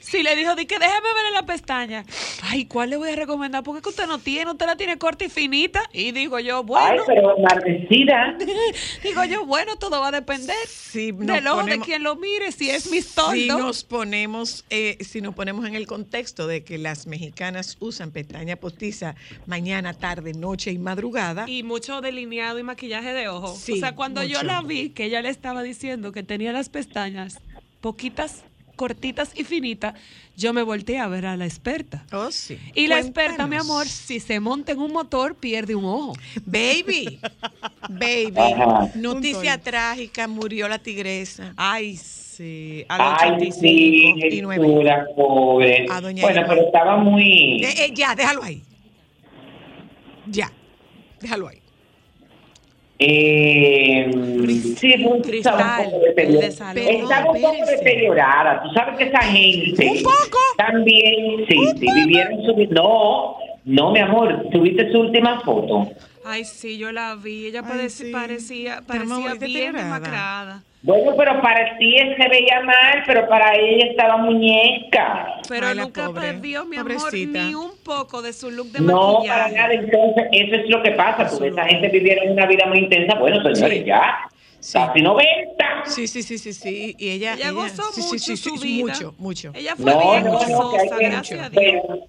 [0.02, 2.04] Sí, le dijo, di que déjeme ver la pestaña.
[2.42, 3.64] Ay, ¿cuál le voy a recomendar?
[3.64, 5.84] Porque es que usted no tiene, usted la tiene corta y finita.
[5.94, 8.36] Y digo yo, Ay, bueno, pero maldecida.
[9.04, 12.70] digo yo, bueno, todo va a depender Sí, del ojo de quien lo mire, si
[12.70, 13.60] es mi Si toldo.
[13.60, 18.56] nos ponemos, eh, si nos ponemos en el contexto de que las mexicanas usan pestaña
[18.58, 19.16] postiza
[19.46, 23.56] mañana, tarde, noche y madrugada, Y mucho delineado y maquillaje de ojo.
[23.56, 26.68] Sí, o sea, cuando yo la vi, que ella le estaba diciendo que tenía las
[26.70, 27.40] pestañas
[27.80, 28.44] poquitas,
[28.82, 29.94] cortitas y finitas,
[30.36, 32.04] yo me volteé a ver a la experta.
[32.12, 32.58] oh sí.
[32.74, 36.14] Y la experta, mi amor, si se monta en un motor, pierde un ojo.
[36.48, 37.20] Baby,
[37.90, 38.90] baby, Ajá.
[38.96, 41.54] noticia trágica, murió la tigresa.
[41.58, 42.84] Ay, sí.
[42.90, 43.60] A los Ay, 85.
[43.62, 44.42] sí, y
[45.16, 45.86] pobre.
[45.88, 46.50] A doña Bueno, Irma.
[46.52, 47.64] pero estaba muy...
[47.64, 48.64] Eh, eh, ya, déjalo ahí.
[50.26, 50.52] Ya,
[51.20, 51.61] déjalo ahí.
[53.04, 54.12] Eh,
[54.78, 58.52] sí, es un Cristal, estaba un poco deteriorada.
[58.52, 58.68] un poco.
[58.68, 59.88] Tú sabes que esa gente.
[59.88, 60.38] ¿Un poco?
[60.58, 62.56] También, sí, sí, vivieron su.
[62.70, 64.46] No, no, mi amor.
[64.52, 65.90] ¿Tuviste su última foto?
[66.26, 67.48] Ay, sí, yo la vi.
[67.48, 68.12] Ella Ay, sí.
[68.12, 69.84] parecía, parecía bien deteriorada.
[69.84, 70.64] demacrada.
[70.84, 75.36] Bueno, pero para ti se veía mal, pero para ella estaba muñeca.
[75.48, 77.40] Pero Ay, nunca pobre, perdió, mi pobrecita.
[77.42, 79.40] amor, ni un poco de su look de No, maquillaje.
[79.54, 79.74] para nada.
[79.76, 81.30] Entonces, eso es lo que pasa.
[81.30, 83.16] Porque esa gente vivieron una vida muy intensa.
[83.20, 83.86] Bueno, señores, Sí.
[83.86, 84.18] ya.
[84.60, 84.74] Sí.
[84.74, 85.66] Casi 90.
[85.86, 86.96] Sí, sí, sí, sí, sí.
[87.00, 88.94] Y ella, Ella gozó sí, sí, mucho sí, sí, su sí, vida.
[88.94, 89.52] mucho, mucho.
[89.56, 91.64] Ella fue No, bien no, no, gozosa, gracias a Dios.
[91.64, 92.08] pero,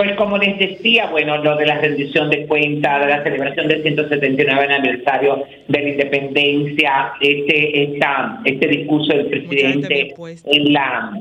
[0.00, 3.82] pues como les decía, bueno, lo de la rendición de cuentas, de la celebración del
[3.82, 10.14] 179 aniversario de la independencia, este, esta, este discurso del presidente
[10.46, 11.20] en la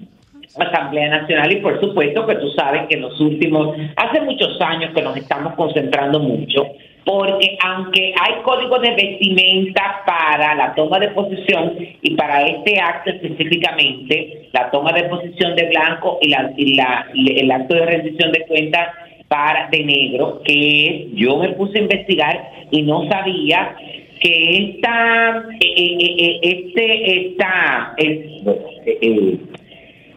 [0.58, 4.94] Asamblea Nacional y por supuesto que tú sabes que en los últimos, hace muchos años
[4.96, 6.66] que nos estamos concentrando mucho,
[7.10, 13.10] porque aunque hay códigos de vestimenta para la toma de posición y para este acto
[13.10, 17.86] específicamente, la toma de posición de blanco y, la, y la, y el acto de
[17.88, 18.90] rendición de cuentas
[19.28, 23.76] para de negro, que yo me puse a investigar y no sabía
[24.22, 27.96] que esta, eh, eh, eh, este, esta,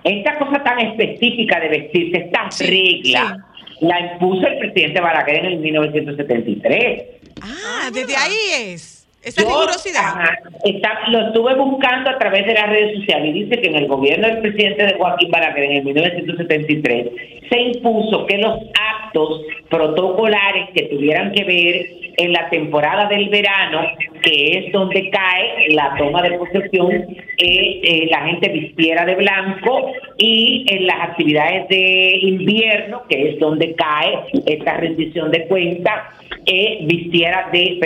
[0.04, 3.46] esta cosa tan específica de vestirse, esta regla,
[3.82, 7.02] la impuso el presidente Balaguer en el 1973.
[7.40, 8.91] Ah, desde ahí es.
[9.22, 10.00] Esa Yo, rigurosidad.
[10.04, 13.76] ajá, está- lo estuve buscando a través de las redes sociales y dice que en
[13.76, 17.06] el gobierno del presidente de Joaquín Balaguer en el 1973
[17.48, 18.58] se impuso que los
[19.04, 23.80] actos protocolares que tuvieran que ver en la temporada del verano,
[24.22, 29.92] que es donde cae la toma de posesión, eh, eh, la gente vistiera de blanco
[30.18, 36.00] y en las actividades de invierno, que es donde cae esta rendición de cuentas,
[36.46, 37.78] eh, vistiera de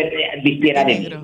[0.43, 1.23] vistiera de negro.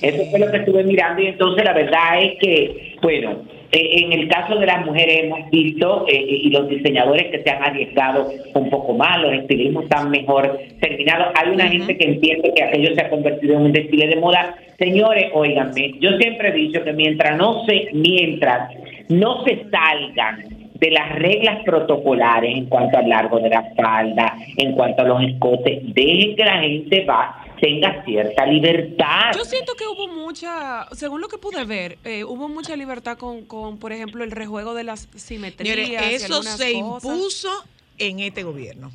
[0.00, 3.42] Eso fue lo que estuve mirando y entonces la verdad es que, bueno,
[3.72, 7.50] eh, en el caso de las mujeres hemos visto eh, y los diseñadores que se
[7.50, 11.28] han arriesgado un poco más, los estilismos están mejor terminados.
[11.34, 14.56] Hay una gente que entiende que aquello se ha convertido en un desfile de moda.
[14.78, 18.70] Señores, óiganme, yo siempre he dicho que mientras no se, mientras
[19.08, 20.53] no se salgan
[20.84, 25.22] de las reglas protocolares en cuanto al largo de la falda, en cuanto a los
[25.22, 29.32] escotes, dejen que la gente va tenga cierta libertad.
[29.34, 33.46] Yo siento que hubo mucha, según lo que pude ver, eh, hubo mucha libertad con,
[33.46, 35.76] con, por ejemplo, el rejuego de las simetrías.
[35.76, 37.04] Señores, eso se cosas.
[37.04, 37.48] impuso
[37.96, 38.90] en este gobierno.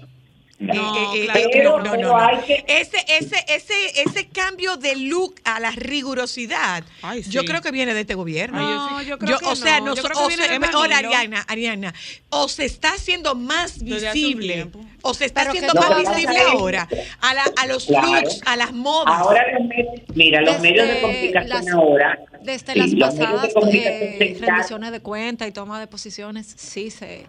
[0.60, 1.84] No, Eh, claro que no, no.
[1.84, 2.18] no, Pero no, no.
[2.20, 6.84] hay Ese, ese, ese, ese cambio de look a la rigurosidad,
[7.30, 7.48] yo sí.
[7.48, 8.60] creo que viene de este gobierno.
[8.60, 9.86] No, yo creo que o sea, no.
[9.88, 11.16] no, Yo so- creo que o viene sea, de ahora, Danilo.
[11.16, 11.94] Ariana, Ariana,
[12.30, 14.70] o se está haciendo más visible,
[15.02, 16.88] o se está Pero haciendo más no, visible ahora
[17.22, 18.08] a, la, a los Claro.
[18.08, 19.16] looks, a las modas.
[19.18, 22.20] Ahora, los medios- mira, los medios de comunicación las- ahora.
[22.42, 23.84] Desde sí, las de pasadas comunicación
[24.22, 27.26] eh, rendiciones de cuenta y toma de posiciones, sí se,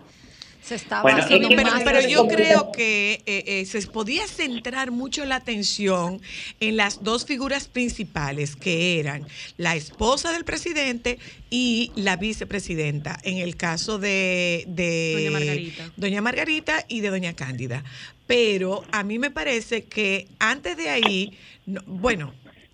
[0.63, 1.83] se estaba Bueno, haciendo es que pero, más.
[1.85, 6.21] pero yo creo que eh, eh, se podía centrar mucho la atención
[6.61, 13.39] en las dos figuras principales, que eran la esposa del presidente y la vicepresidenta, en
[13.39, 15.91] el caso de, de Doña Margarita.
[15.97, 17.83] Doña Margarita y de Doña Cándida.
[18.27, 21.37] Pero a mí me parece que antes de ahí,
[21.67, 22.33] no- bueno,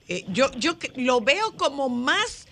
[0.08, 2.45] eh, yo, yo lo veo como más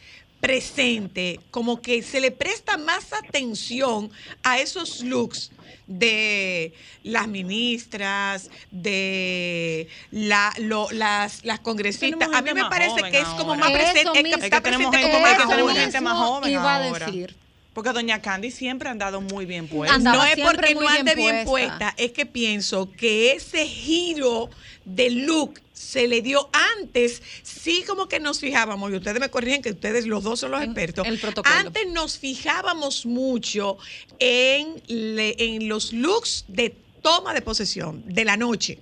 [0.45, 4.11] presente, como que se le presta más atención
[4.43, 5.51] a esos looks
[5.87, 6.73] de
[7.03, 12.29] las ministras, de la, lo- las, las congresistas.
[12.33, 13.69] A mí me parece que es como ahora.
[13.69, 16.75] más presente, es que está tenemos presente gente, como más tenemos gente más joven iba
[16.77, 17.07] a ahora.
[17.07, 17.37] decir.
[17.73, 19.97] Porque Doña Candy siempre ha andado muy bien puesta.
[19.97, 24.49] Andaba no es porque no ande bien puesta, es que pienso que ese giro
[24.85, 26.49] de look se le dio
[26.79, 30.53] antes, sí como que nos fijábamos, y ustedes me corrigen que ustedes los dos son
[30.53, 31.55] los expertos, el protocolo.
[31.55, 33.77] antes nos fijábamos mucho
[34.21, 38.79] en, le- en los looks de toma de posesión de la noche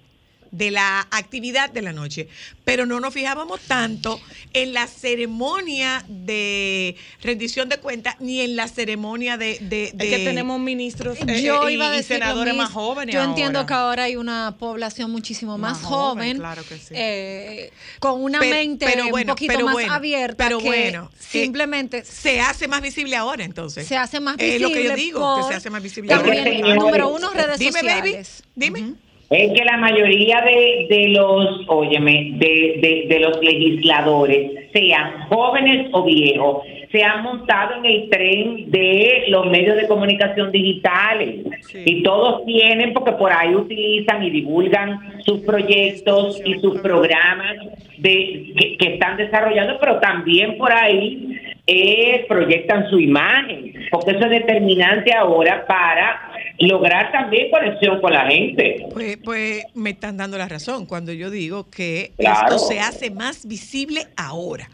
[0.53, 2.29] de la actividad de la noche,
[2.65, 4.21] pero no nos fijábamos tanto
[4.53, 9.59] en la ceremonia de rendición de cuentas ni en la ceremonia de...
[9.61, 12.25] de- de- Es que tenemos ministros eh, Yo eh, y, iba a y decir lo
[12.27, 13.67] senadores más jóvenes Yo entiendo ahora.
[13.67, 16.95] que ahora hay una población muchísimo más, Más joven, joven, claro que sí.
[16.97, 21.11] eh, con una Pero- mente pero un poquito pero más bueno, abierta pero que bueno,
[21.13, 23.87] eh, simplemente se hace más visible ahora entonces.
[23.89, 24.69] se hace más Es visible.
[24.69, 26.75] lo que yo digo, que por se hace más visible También, ahora.
[26.75, 28.43] número uno, redes Dime, baby, sociales.
[28.55, 28.95] dime.
[29.33, 35.89] Es que la mayoría de, de los, óyeme, de, de, de los legisladores, sean jóvenes
[35.93, 41.47] o viejos, se han montado en el tren de los medios de comunicación digitales.
[41.72, 47.57] Y todos tienen, porque por ahí utilizan y divulgan sus proyectos y sus programas
[47.97, 54.24] de, que, que están desarrollando, pero también por ahí eh, proyectan su imagen, porque eso
[54.24, 58.87] es determinante ahora para lograr también conexión con la gente.
[58.93, 62.55] Pues, pues me están dando la razón cuando yo digo que Claro.
[62.57, 64.69] esto se hace más visible ahora.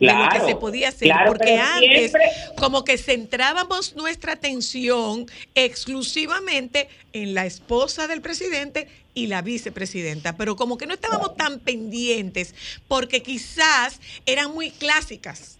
[0.00, 2.20] de lo Claro, que se podía hacer, claro, porque antes siempre-
[2.56, 10.56] como que centrábamos nuestra atención exclusivamente en la esposa del presidente y la vicepresidenta, pero
[10.56, 12.54] como que no estábamos tan pendientes
[12.88, 15.58] porque quizás eran muy clásicas.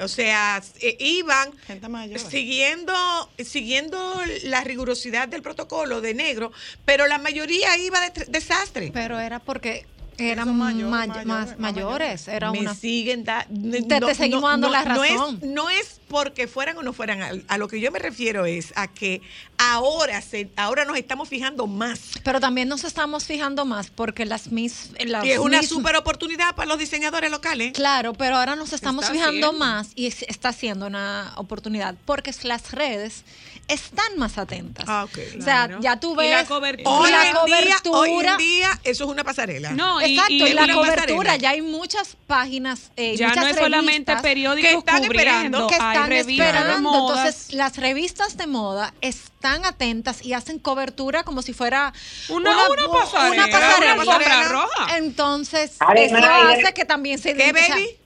[0.00, 2.18] O sea, eh, iban Gente mayor.
[2.20, 2.92] siguiendo,
[3.38, 6.52] siguiendo la rigurosidad del protocolo de negro,
[6.84, 8.90] pero la mayoría iba de tr- desastre.
[8.92, 9.86] Pero era porque
[10.18, 10.74] eran may-
[11.24, 12.28] más mayores.
[12.28, 15.40] Era me una siguen da- Te- te seguimos dando la no es- razón.
[15.42, 18.72] No es, porque fueran o no fueran, a, a lo que yo me refiero es
[18.76, 19.20] a que
[19.58, 22.00] ahora se, ahora nos estamos fijando más.
[22.22, 25.96] Pero también nos estamos fijando más porque las mis las y es una mis- super
[25.96, 27.72] oportunidad para los diseñadores locales.
[27.72, 32.30] Claro, pero ahora nos estamos está fijando más y es- está siendo una oportunidad porque
[32.30, 33.24] es las redes
[33.68, 34.84] están más atentas.
[34.88, 35.18] Ah, ok.
[35.40, 36.88] O sea, ya tú ves Y la cobertura.
[36.90, 38.36] Hoy, la en día, hoy en cobertura.
[38.36, 39.70] día, eso es una pasarela.
[39.70, 41.36] No, Exacto, y y la cobertura, pasarela.
[41.36, 45.74] ya hay muchas páginas, eh, ya muchas no es solamente periódicos que están esperando, que
[45.74, 46.80] hay están esperando.
[46.90, 47.18] modas.
[47.26, 51.92] Entonces, las revistas de moda están atentas y hacen cobertura como si fuera
[52.28, 53.94] Una- una pasarela, una pasarela.
[53.94, 54.96] una pasarela roja.
[54.96, 57.96] Entonces, eso hace que también se ¿Qué, o sea, baby?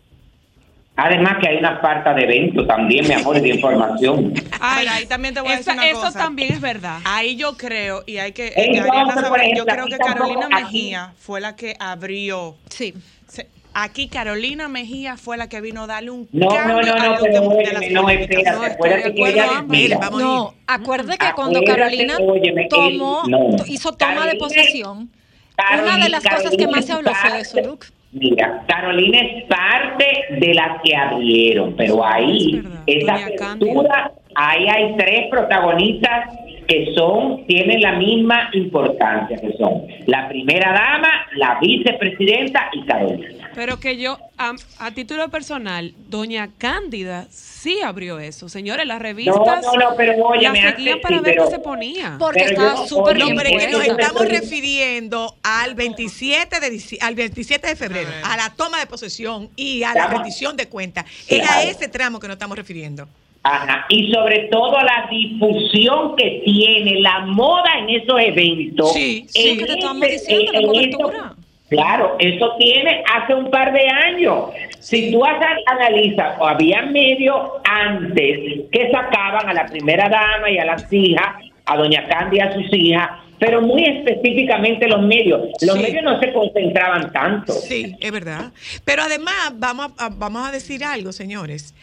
[1.02, 4.34] Además que hay una falta de evento también, mi amor, y de información.
[4.60, 6.18] Ay, ahí también te voy a decir esa- una eso cosa.
[6.18, 6.98] también es verdad.
[7.06, 10.18] Ahí yo creo, y hay que, Entonces, Ariana por sabe, ejemplo, yo creo que tampoco-
[10.34, 12.56] Carolina aquí- Mejía fue la que abrió.
[12.68, 12.92] Sí.
[13.26, 16.92] Se- Aquí Carolina Mejía fue la que vino a darle un No, no, cambio no,
[16.92, 20.54] al no, look pero óyeme, no, espérate, No, acuérdate que ella mira, Vamos a No,
[20.66, 23.48] acuérdate que cuando Carolina óyeme, tomó, él- no.
[23.66, 25.08] hizo toma de posesión,
[25.56, 27.86] Carolina- una de las cosas que más se habló fue de su look.
[28.12, 30.06] Mira, Carolina es parte
[30.40, 36.28] de las que abrieron, pero ahí, Es esa apertura, ahí hay tres protagonistas
[36.66, 39.86] que son, tienen la misma importancia, que son.
[40.06, 43.39] La primera dama, la vicepresidenta y Carolina.
[43.60, 48.48] Pero que yo, a, a título personal, doña Cándida sí abrió eso.
[48.48, 51.50] Señores, las revistas No, no, no, pero óyeme, las seguían para sí, ver pero- qué
[51.50, 52.16] se ponía.
[52.18, 56.98] Porque estaba súper oye, No, bien pero es que nos estamos refiriendo al 27 de,
[57.02, 61.04] al 27 de febrero, a la toma de posesión y a la rendición de cuentas.
[61.28, 63.06] Es a ese tramo que nos estamos refiriendo.
[63.42, 68.94] Ajá, y sobre todo la difusión que tiene la moda en esos eventos.
[68.94, 71.16] Sí, sí, En que te estamos ese- diciendo, la en cobertura.
[71.18, 71.36] eso-
[71.70, 74.50] claro, eso tiene hace un par de años.
[74.80, 78.38] Si tú analizas, o había medios antes
[78.70, 82.52] que sacaban a la primera dama y a las hijas, a doña Candy y a
[82.52, 83.08] sus hijas,
[83.38, 85.48] pero muy específicamente los medios.
[85.62, 85.82] Los Sí.
[85.82, 87.52] medios no se concentraban tanto.
[87.54, 88.52] Sí, es verdad.
[88.84, 91.74] Pero además, vamos a- vamos a decir algo, señores.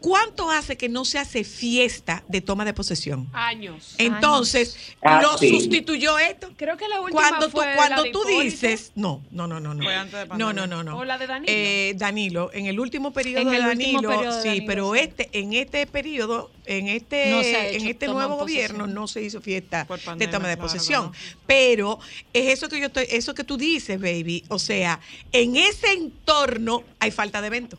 [0.00, 3.28] ¿Cuánto hace que no se hace fiesta de toma de posesión?
[3.32, 3.94] Años.
[3.98, 5.50] Entonces, Ah, lo sí.
[5.50, 6.50] sustituyó esto.
[6.56, 9.82] Creo que la última Cuando tú, cuando la tú dices, no, no, no, no, no.
[9.84, 10.96] Fue antes de No, no, no, no.
[10.98, 11.52] O la de Danilo.
[11.52, 14.66] Eh, Danilo, en el último periodo En de el Danilo, último periodo de sí, Danilo,
[14.66, 15.00] pero sí.
[15.00, 18.78] este, en este periodo, en este, No hecho en este nuevo posesión.
[18.78, 19.86] gobierno, no se hizo fiesta
[20.16, 21.10] de toma de claro, posesión.
[21.10, 21.38] claro.
[21.46, 21.98] Pero
[22.32, 24.44] es eso que yo estoy, eso que tú dices, baby.
[24.48, 25.00] O sea,
[25.32, 27.78] en ese entorno hay falta de evento.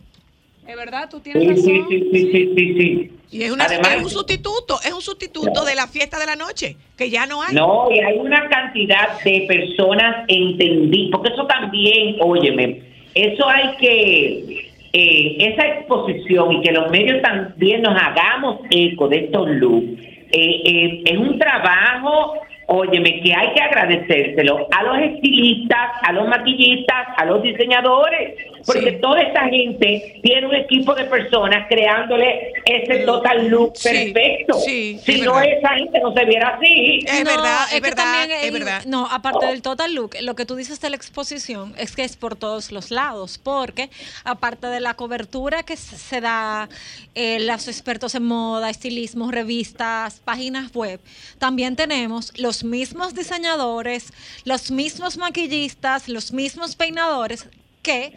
[0.67, 1.63] Es verdad, tú tienes razón.
[1.63, 3.11] sí, sí, sí, sí, sí, sí.
[3.31, 6.35] Y es, una, Además- es un sustituto, es un sustituto de la fiesta de la
[6.35, 7.55] noche, que ya no hay.
[7.55, 12.81] No, y hay una cantidad de personas entendidas, porque eso también, óyeme,
[13.15, 19.17] eso hay que, eh, esa exposición y que los medios también nos hagamos eco de
[19.25, 19.99] estos looks,
[20.33, 22.33] eh, eh, es un trabajo,
[22.71, 28.93] óyeme, que hay que agradecérselo a los estilistas, a los maquillistas, a los diseñadores, porque
[28.93, 34.53] toda esta gente tiene un equipo de personas creándole ese total look Sí, perfecto.
[34.59, 35.51] sí, si es no, verdad.
[35.57, 36.99] esa gente no se viera así.
[37.05, 38.83] Es No, verdad, es, verdad, también es verdad.
[38.85, 42.15] No, aparte del total look, lo que tú dices de la exposición es que es
[42.15, 43.89] por todos los lados, porque
[44.23, 46.69] aparte de la cobertura que se se da,
[47.15, 50.99] eh, los expertos en moda, estilismo, revistas, páginas web,
[51.39, 54.13] también tenemos los mismos diseñadores,
[54.45, 57.45] los mismos maquillistas, los mismos peinadores
[57.81, 58.13] que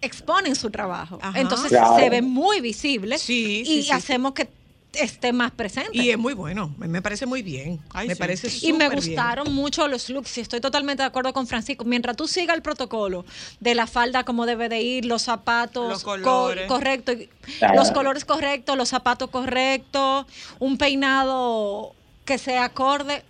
[0.00, 1.18] exponen su trabajo.
[1.22, 1.40] Ajá.
[1.40, 1.96] Entonces Claro.
[1.98, 4.48] se ve muy visible Sí, sí, y sí, hacemos que
[4.94, 5.90] esté más presente.
[5.92, 7.78] Y es muy bueno, me parece muy bien.
[7.92, 8.18] Ay, me sí.
[8.18, 8.94] parece Y me bien.
[8.94, 11.84] gustaron mucho los looks y estoy totalmente de acuerdo con Francisco.
[11.84, 13.24] Mientras tú sigas el protocolo
[13.60, 16.66] de la falda como debe de ir, los zapatos Los co- colores.
[16.68, 17.28] correcto, y-
[17.58, 17.74] Claro.
[17.76, 20.26] los colores correctos, los zapatos correctos,
[20.58, 21.94] un peinado
[22.24, 23.24] que sea acorde.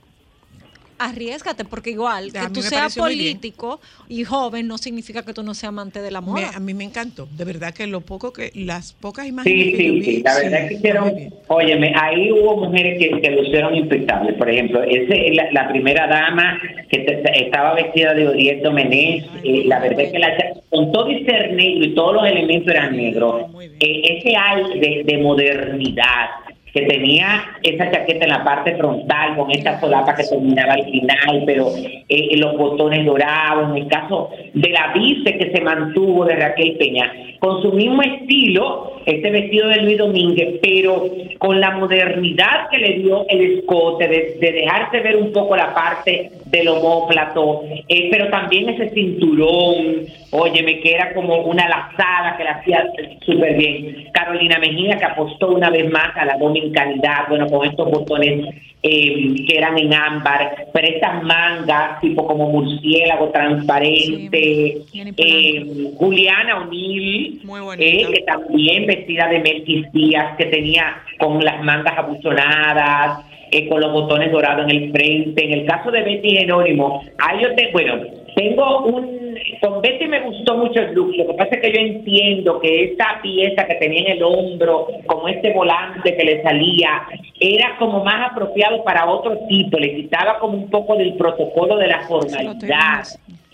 [0.98, 5.68] Arriesgate, porque igual que tú seas político y joven no significa que tú no seas
[5.68, 6.50] amante de la Me- moda.
[6.54, 9.84] a mí me encantó, de verdad que lo poco que, las pocas imágenes Sí, que
[9.86, 11.12] yo sí, vi, sí, la verdad es que hicieron,
[11.48, 16.60] óyeme, ahí hubo mujeres que, que lucieron impecables, por ejemplo, ese, la, la primera dama
[16.90, 20.28] que te- estaba vestida de Oriel Domenech, eh, la verdad es que la,
[20.70, 23.44] con todo y ser negro y todos los elementos eran negros,
[23.80, 26.26] eh, ese aire de, de modernidad
[26.72, 31.42] que tenía esa chaqueta en la parte frontal con esta solapa que terminaba al final,
[31.46, 31.68] pero
[32.08, 36.76] eh, los botones dorados, en el caso de la vice que se mantuvo de Raquel
[36.76, 41.08] Peña, con su mismo estilo, este vestido de Luis Domínguez, pero
[41.38, 45.74] con la modernidad que le dio el escote, de, de dejarse ver un poco la
[45.74, 52.44] parte del homóplato, eh, pero también ese cinturón, óyeme, que era como una lazada que
[52.44, 52.86] la hacía
[53.24, 54.08] súper bien.
[54.12, 59.34] Carolina Mejía, que apostó una vez más a la dominicanidad, bueno, con estos botones eh,
[59.46, 67.42] que eran en ámbar, pero estas mangas, tipo como murciélago transparente, bien eh, Juliana O'Neill,
[67.76, 73.80] eh, que también vestida de Melquis Díaz, que tenía con las mangas abuchonadas, eh, con
[73.80, 75.44] los botones dorados en el frente.
[75.44, 78.02] En el caso de Betty Jerónimo, ahí yo te, bueno,
[78.34, 81.80] tengo un, con Betty me gustó mucho el look, lo que pasa es que yo
[81.80, 87.02] entiendo que esa pieza que tenía en el hombro, como este volante que le salía,
[87.40, 91.88] era como más apropiado para otro tipo, le quitaba como un poco del protocolo de
[91.88, 93.04] la formalidad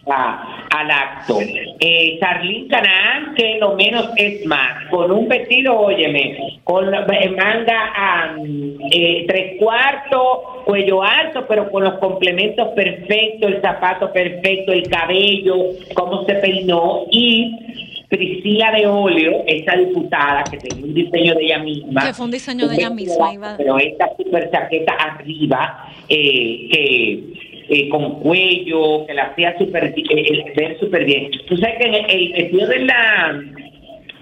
[0.06, 1.38] a- al acto.
[1.80, 7.92] Eh, Charlene Canaan, que lo menos es más, con un vestido, óyeme, con la- manga
[7.96, 8.36] a
[8.90, 15.56] eh, tres cuartos, cuello alto, pero con los complementos perfectos, el zapato perfecto, el cabello,
[15.94, 17.56] cómo se peinó y
[18.08, 22.06] Priscila de Óleo, esa diputada que tenía un diseño de ella misma.
[22.06, 27.22] Que fue un diseño de ella misma, iba- Pero esta super chaqueta arriba, eh, que
[27.68, 31.30] eh, con cuello, que la hacía super, eh, eh, ver súper bien.
[31.46, 33.42] Tú sabes que el, el de la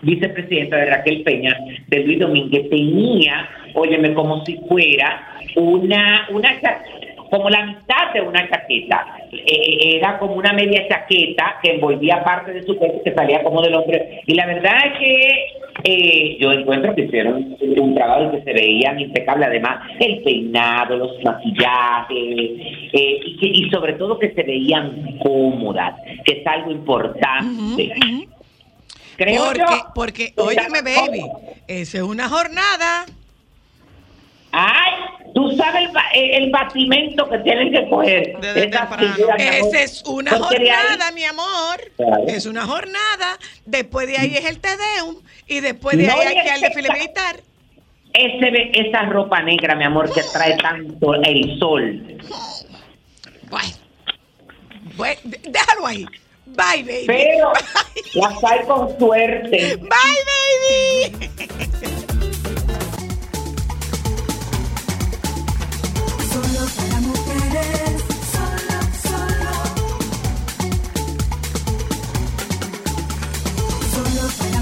[0.02, 1.56] vicepresidenta de Raquel Peña,
[1.88, 5.26] de Luis Domínguez, tenía, óyeme, como si fuera
[5.56, 6.60] una, una
[7.32, 9.06] como la mitad de una chaqueta.
[9.32, 13.62] Eh, era como una media chaqueta que envolvía parte de su cuerpo que salía como
[13.62, 14.20] del hombre.
[14.26, 15.46] Y la verdad es que
[15.84, 19.46] eh, yo encuentro que hicieron un trabajo que se veían impecable.
[19.46, 22.10] Además, el peinado, los maquillajes,
[22.92, 25.94] eh, y, que- y sobre todo que se veían cómodas,
[26.26, 27.92] que es algo importante.
[29.16, 31.22] Creo porque, yo- porque, óyeme, baby,
[31.66, 33.06] esa es una jornada.
[34.52, 34.92] Ay,
[35.34, 38.36] tú sabes el, ba- el, el batimento que tienen que coger.
[38.42, 41.80] Esa es una Porque de ahí- jornada, mi amor.
[41.96, 42.24] Claro.
[42.28, 43.38] Es una jornada.
[43.64, 45.16] Después de ahí es el Tedeum.
[45.46, 47.36] Y después de No, ahí hay que al desfile esa- militar.
[48.14, 52.18] Ese, esa ropa negra, mi amor, que trae tanto el sol.
[54.96, 56.04] Bueno, déjalo ahí.
[56.44, 57.04] Bye, baby.
[57.06, 57.52] Pero
[58.14, 59.76] las hay con suerte.
[59.76, 59.88] Bye,
[61.08, 61.68] baby.
[66.62, 68.02] Solo para mujeres,
[68.32, 69.52] solo, solo.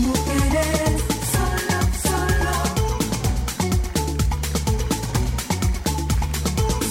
[0.00, 1.02] Mujeres,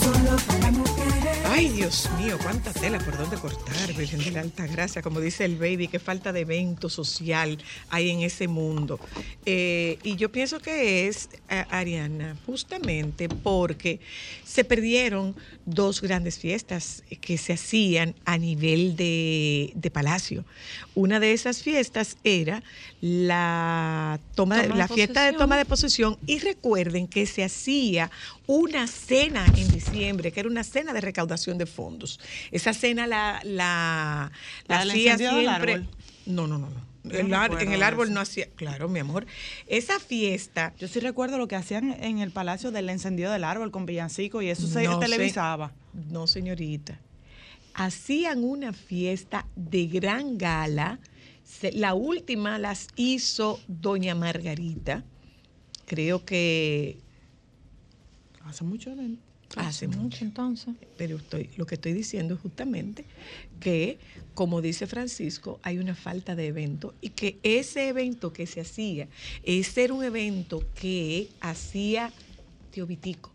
[0.03, 0.37] solo,
[0.71, 1.37] mujeres.
[1.51, 5.45] Ay, Dios mío, cuánta tela por dónde cortar, Virgen de la Alta Gracia, como dice
[5.45, 7.57] el baby, qué falta de evento social
[7.89, 8.99] hay en ese mundo.
[9.45, 13.99] Eh, y yo pienso que es, Ariana, justamente porque
[14.45, 20.45] se perdieron dos grandes fiestas que se hacían a nivel de, de palacio.
[20.93, 22.61] Una de esas fiestas era
[23.01, 28.11] la, toma, Toma de la fiesta de toma de posesión y recuerden que se hacía
[28.45, 32.18] una cena en diciembre, que era una cena de recaudación de fondos.
[32.51, 34.31] Esa cena la, la,
[34.67, 35.47] la ¿La del hacía siempre.
[35.73, 35.89] árbol?
[36.25, 36.89] No, no, no, no.
[37.11, 39.25] El ar- en el árbol no hacía, claro, mi amor.
[39.67, 40.73] Esa fiesta.
[40.77, 44.41] Yo sí recuerdo lo que hacían en el palacio del encendido del árbol con villancico
[44.41, 45.69] y eso se No, televisaba.
[45.93, 46.99] se- no, señorita.
[47.73, 50.99] Hacían una fiesta de gran gala.
[51.45, 55.03] Se- la última las hizo doña Margarita.
[55.87, 56.99] Creo que
[58.45, 58.93] Hace mucho
[59.55, 60.23] hace mucho.
[60.23, 60.75] entonces.
[60.97, 63.05] Pero estoy, lo que estoy diciendo es justamente
[63.59, 63.97] que,
[64.33, 69.07] como dice Francisco, hay una falta de evento y que ese evento que se hacía,
[69.43, 72.11] ese era un evento que hacía
[72.71, 73.31] Tío Vitico.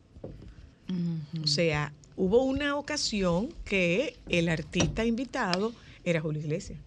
[1.42, 5.72] O sea, hubo una ocasión que el artista invitado
[6.04, 6.78] era Julio Iglesias.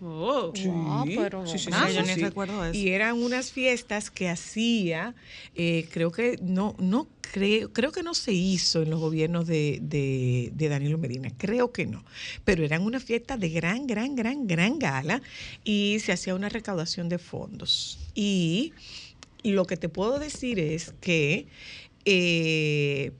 [0.00, 0.52] Oh.
[0.54, 1.88] Sí, Wow, pero sí, sí, buenazo.
[1.88, 2.78] sí, Yo sí, ni recuerdo eso.
[2.78, 5.14] Y eran unas fiestas que hacía,
[5.54, 9.78] eh, creo que no, no creo, creo que no se hizo en los gobiernos de,
[9.80, 12.04] de, de Danilo Medina, creo que no.
[12.44, 15.22] Pero eran unas fiestas de gran, gran, gran, gran gala
[15.64, 17.98] y se hacía una recaudación de fondos.
[18.14, 18.74] Y
[19.44, 21.46] lo que te puedo decir es que
[22.04, 23.12] eh,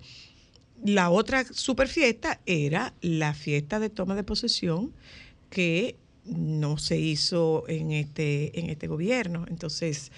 [0.84, 4.92] la otra super fiesta era la fiesta de toma de posesión
[5.50, 5.96] que
[6.26, 9.44] no se hizo en este, en este gobierno.
[9.48, 10.12] Entonces,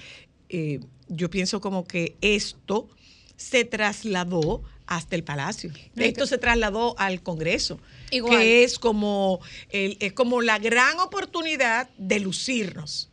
[0.48, 2.88] eh, yo pienso como que esto
[3.36, 5.70] se trasladó hasta el Palacio.
[5.96, 7.78] Esto se trasladó al Congreso,
[8.10, 8.38] Igual.
[8.38, 9.38] que es como,
[9.70, 13.10] el- es como la gran oportunidad de lucirnos.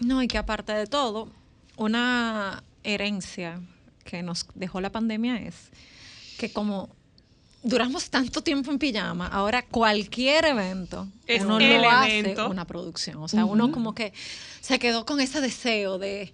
[0.00, 1.30] No, y que aparte de todo,
[1.76, 3.60] una herencia
[4.04, 5.54] que nos dejó la pandemia es
[6.36, 6.94] que como
[7.64, 13.16] duramos tanto tiempo en pijama, ahora cualquier evento Es uno el lo hace una producción.
[13.22, 14.12] O sea, uno como que
[14.60, 16.32] se quedó con ese deseo de,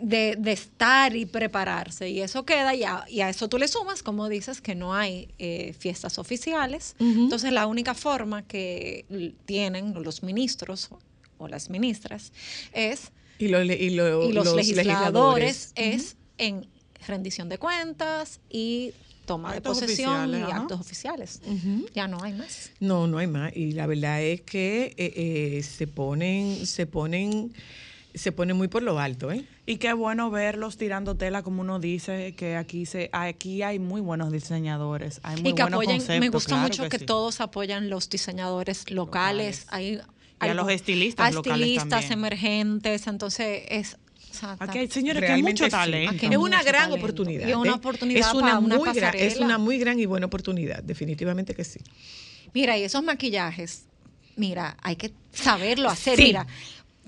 [0.00, 2.10] de, de estar y prepararse.
[2.10, 4.92] Y eso queda, y a, y a eso tú le sumas, como dices, que no
[4.94, 6.96] hay eh, fiestas oficiales.
[6.98, 9.06] Entonces, la única forma que
[9.46, 10.90] tienen los ministros
[11.38, 12.32] o las ministras
[12.72, 15.74] es Y, lo- y lo- y los, legisladores, legisladores.
[15.76, 16.66] es en
[17.06, 18.92] rendición de cuentas y
[19.26, 20.56] toma Actos de posesión y ajá.
[20.56, 21.40] actos oficiales.
[21.94, 22.70] Ya no hay más.
[22.80, 23.54] No, no hay más.
[23.54, 25.12] Y la verdad es que eh,
[25.58, 27.52] eh, se ponen, se ponen,
[28.14, 29.44] se ponen muy por lo alto, ¿eh?
[29.66, 34.00] Y qué bueno verlos tirando tela, como uno dice, que aquí se aquí hay muy
[34.00, 36.20] buenos diseñadores, hay muy y que buenos apoyen, conceptos.
[36.20, 37.04] me gusta claro mucho que, sí.
[37.04, 40.00] todos apoyan los diseñadores locales, hay
[40.40, 42.12] Y a los estilistas a locales estilistas también.
[42.12, 43.96] emergentes, entonces es
[44.58, 45.70] Aquí hay, señores, que hay mucho sí.
[45.70, 46.12] talento.
[46.12, 46.96] Aquí hay Es una mucho gran talento.
[47.04, 47.48] oportunidad.
[47.48, 47.74] Y una ¿eh?
[47.74, 51.54] oportunidad es una para una muy gran, es una muy gran y buena oportunidad, definitivamente
[51.54, 51.80] que sí.
[52.54, 53.84] Mira, y esos maquillajes,
[54.36, 56.24] mira, hay que saberlo hacer, Sí.
[56.24, 56.46] mira.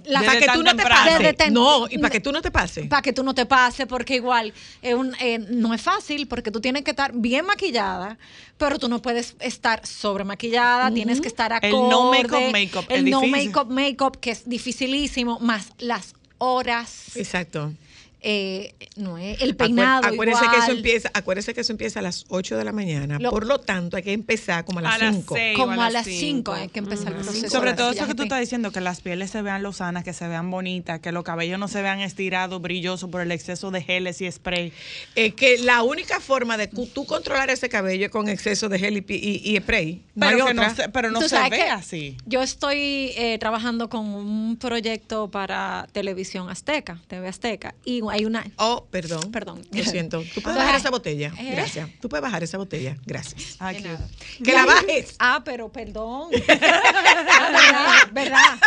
[0.04, 1.36] La- para que tú no te pases.
[1.36, 2.86] tem- No, y para que tú no te pases.
[2.86, 6.52] para que tú no te pases, porque igual es un- eh, no es fácil, porque
[6.52, 8.16] tú tienes que estar bien maquillada,
[8.56, 11.68] pero tú no puedes estar sobre maquillada, tienes que estar acorde.
[11.70, 17.72] El no make-up, make-up, El no make-up, make-up, que es dificilísimo, más las horas, Exacto.
[18.20, 22.02] Eh, no es el peinado Acuer- acuérdese que eso empieza, acuérdese que eso empieza a
[22.02, 23.18] las 8 de la mañana.
[23.18, 25.34] Lo- Por lo tanto, hay que empezar como a las A las 5.
[25.36, 25.56] seis.
[25.58, 26.18] como a las las cinco.
[26.18, 27.48] 5 hay que empezar el proceso.
[27.50, 30.26] Sobre todo eso que tú estás diciendo, que las pieles se vean lozanas, que se
[30.26, 34.20] vean bonitas, que los cabellos no se vean estirados, brillosos por el exceso de geles
[34.20, 34.72] y spray.
[35.14, 38.96] Es que la única forma de tú controlar ese cabello es con exceso de gel
[38.96, 40.02] y, y- y spray.
[40.14, 42.16] No Pero, que no se, pero no Tú se ve así.
[42.26, 48.44] Yo estoy eh, trabajando con un proyecto para televisión azteca, TV Azteca, y hay una...
[48.56, 49.30] Oh, perdón.
[49.32, 49.66] Perdón.
[49.70, 50.22] Lo siento.
[50.34, 51.32] Tú puedes bajar esa botella.
[51.38, 51.50] ¿eh?
[51.52, 51.88] Gracias.
[52.00, 52.96] Tú puedes bajar esa botella.
[53.06, 53.58] Gracias.
[54.44, 55.14] Que la bajes.
[55.18, 56.30] Ah, pero perdón.
[56.48, 58.58] Ah, verdad, verdad,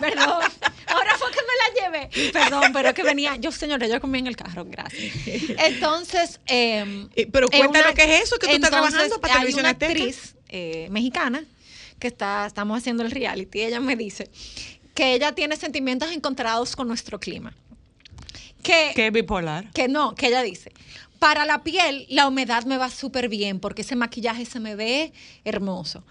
[0.00, 0.42] perdón.
[0.86, 2.30] Ahora fue que me la llevé.
[2.32, 5.12] Perdón, pero es que venía, yo señora, yo comí en el carro, gracias.
[5.58, 9.34] Entonces, eh, Eh, pero es cuéntanos una- qué es eso que tú estás trabajando para
[9.34, 9.92] hay Televisión una Azteca.
[9.92, 11.44] actriz eh, mexicana
[11.98, 13.62] que está, estamos haciendo el reality.
[13.62, 14.30] Ella me dice
[14.94, 17.52] que ella tiene sentimientos encontrados con nuestro clima.
[18.64, 19.70] Que, Que es bipolar.
[19.72, 20.72] que no, que ella dice,
[21.20, 25.12] para la piel la humedad me va súper bien porque ese maquillaje se me ve
[25.44, 26.02] hermoso.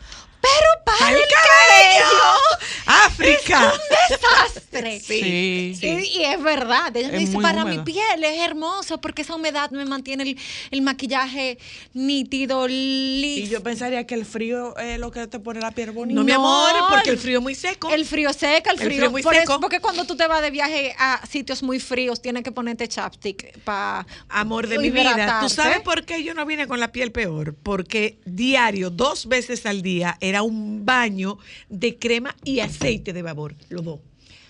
[0.44, 2.06] Pero para ¡Al el cabello!
[2.12, 3.74] cabello ¡África!
[3.74, 4.64] es un desastre.
[5.04, 5.78] Sí.
[5.82, 5.88] Y,
[6.20, 7.78] y es verdad, ella me dice, para húmedo.
[7.78, 10.38] mi piel es hermoso porque esa humedad me mantiene el,
[10.72, 11.60] el maquillaje
[11.94, 13.52] nítido, Y liso.
[13.52, 16.20] yo pensaría que el frío es lo que te pone la piel bonita.
[16.20, 17.89] No, mi amor, porque el el- frío es muy seco.
[17.91, 19.54] El frío seca, el El frío, frío muy por seco.
[19.54, 22.88] Eso, porque cuando tú te vas de viaje a sitios muy fríos, tienes que ponerte
[22.88, 26.91] chapstick para Amor de mi vida, ¿tú sabes por qué yo no vine con la
[26.91, 27.54] piel peor?
[27.62, 31.38] Porque diario, dos veces al día, era un baño
[31.70, 34.00] de crema y aceite de vapor, los dos.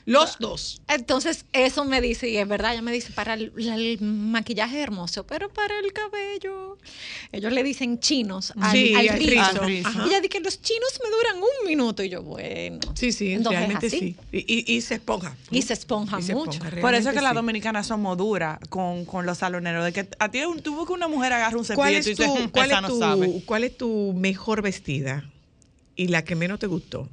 [0.05, 0.81] Los dos.
[0.89, 5.25] Entonces, eso me dice, y es verdad, ella me dice, para el, el maquillaje hermoso,
[5.25, 6.77] pero para el cabello.
[7.31, 9.69] Ellos le dicen chinos al, Sí, al al rizo.
[9.69, 9.77] Y
[10.09, 12.03] ella dice que los chinos me duran un minuto.
[12.03, 12.79] Y yo, bueno.
[12.95, 13.97] Sí, sí, Entonces, realmente así.
[13.99, 14.15] sí.
[14.33, 14.39] Y,
[14.73, 15.37] y- y se esponja.
[15.51, 16.51] Y se esponja Y se mucho.
[16.51, 19.85] esponja, Por eso es que las dominicanas somos duras con, con los saloneros.
[19.85, 22.23] De que a ti un- tuvo que una mujer agarre un cepillo ¿Cuál y tú
[22.23, 23.41] "Mm, cuál, no sabe.
[23.45, 25.29] ¿Cuál es tu mejor vestida
[25.95, 27.09] y la que menos te gustó?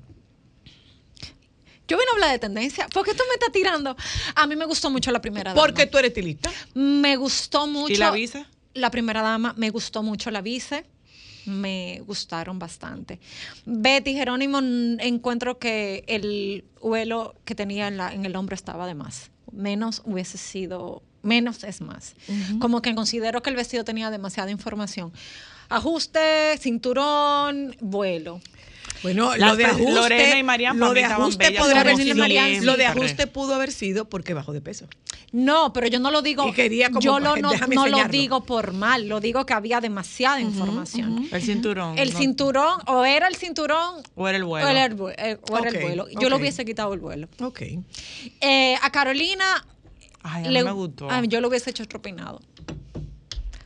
[1.88, 2.86] Yo vine a hablar de tendencia.
[2.88, 3.96] ¿Por qué tú me estás tirando?
[4.36, 5.60] A mí me gustó mucho la primera dama.
[5.60, 6.50] Porque tú eres estilista.
[6.74, 7.92] Me gustó mucho.
[7.92, 8.46] ¿Y la visa?
[8.74, 10.84] La primera dama, me gustó mucho la vice.
[11.46, 13.18] Me gustaron bastante.
[13.66, 18.94] Betty Jerónimo, encuentro que el vuelo que tenía en, la- en el hombro estaba de
[18.94, 19.30] más.
[19.50, 22.14] Menos hubiese sido, menos es más.
[22.60, 25.12] Como que considero que el vestido tenía demasiada información.
[25.70, 28.40] Ajuste, cinturón, vuelo.
[29.02, 32.66] Bueno, Las lo de ajuste, Lorena y Marian lo de ajuste, como haber sido, Marian
[32.66, 34.86] lo de ajuste pudo haber sido porque bajó de peso.
[35.32, 36.46] No, pero yo no lo digo.
[36.48, 39.80] Y quería como, yo lo, no, no lo digo por mal, lo digo que había
[39.80, 41.28] demasiada información.
[41.30, 41.98] El cinturón.
[41.98, 44.66] El no- cinturón, o era el cinturón O era el vuelo.
[44.66, 46.06] o era el, eh, o era el vuelo.
[46.20, 46.40] Yo lo ok.
[46.42, 47.28] hubiese quitado el vuelo.
[47.40, 47.62] Ok.
[48.40, 49.64] Eh, a Carolina,
[50.22, 51.08] Ay, a mí le- me gustó.
[51.10, 52.40] ah, yo lo hubiese hecho otro peinado.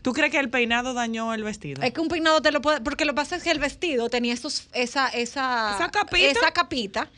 [0.04, 1.80] ¿Tú crees que el peinado dañó el vestido?
[1.82, 2.82] Es que un peinado te lo puede.
[2.82, 6.30] Porque lo que pasa es que el vestido tenía esos, esa, esa, Esa capita.
[6.30, 7.10] esa capita.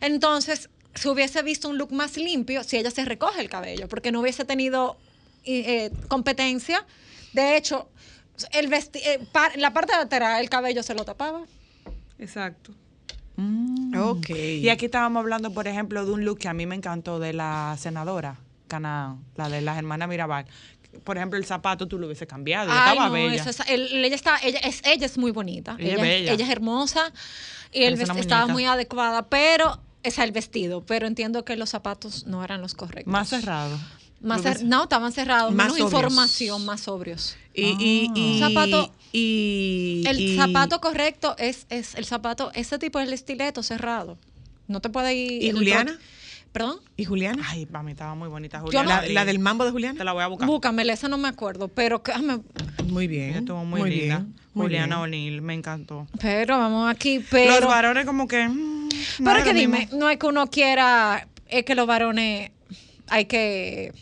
[0.00, 4.10] Entonces, se hubiese visto un look más limpio si ella se recoge el cabello, porque
[4.10, 4.96] no hubiese tenido
[5.44, 6.84] eh, competencia.
[7.32, 7.88] De hecho,
[8.52, 11.42] el vesti eh, par- la parte de atrás, el cabello se lo tapaba.
[12.18, 12.72] Exacto.
[13.96, 14.30] Ok.
[14.30, 17.32] Y aquí estábamos hablando, por ejemplo, de un look que a mí me encantó de
[17.34, 20.46] la senadora Canaán, la de las hermanas Mirabal.
[21.04, 22.70] Por ejemplo, el zapato tú lo hubiese cambiado.
[22.72, 23.34] Ay, estaba no, bella.
[23.34, 25.76] eso es- el- ella, está, ella, es, ella es muy bonita.
[25.78, 26.32] Ella es Ella, bella.
[26.32, 27.12] ella es hermosa
[27.72, 30.84] y vesti- estaba muy adecuada, pero es el vestido.
[30.86, 33.10] Pero entiendo que los zapatos no eran los correctos.
[33.12, 33.78] Más cerrado.
[34.20, 35.92] Más cer- no, estaban cerrados, Más menos sobrios.
[35.92, 37.36] información, más sobrios.
[37.54, 38.48] Y, y, y, Ah.
[38.48, 44.16] Zapato- y- El zapato correcto es, es el zapato, ese tipo es el estileto cerrado.
[44.68, 45.42] No te puede ir.
[45.42, 45.98] ¿Y Juliana?
[46.56, 46.80] ¿Perdón?
[46.96, 47.42] ¿Y Juliana?
[47.50, 48.96] Ay, para mí estaba muy bonita Juliana.
[48.96, 49.98] no- la, la del mambo de Juliana.
[49.98, 50.48] Te la voy a buscar.
[50.48, 52.02] Búscamela, esa no me acuerdo, pero
[52.86, 53.28] Muy bien.
[53.30, 54.18] Ella estuvo muy, muy linda.
[54.20, 55.00] bien, muy Juliana.
[55.02, 56.06] O'Neill, me encantó.
[56.18, 57.60] Pero vamos aquí, pero...
[57.60, 58.48] Los varones como que...
[58.48, 58.88] mm,
[59.22, 59.98] Pero que dime, mismo.
[59.98, 62.50] no es que uno quiera, es que los varones
[63.08, 63.92] hay que...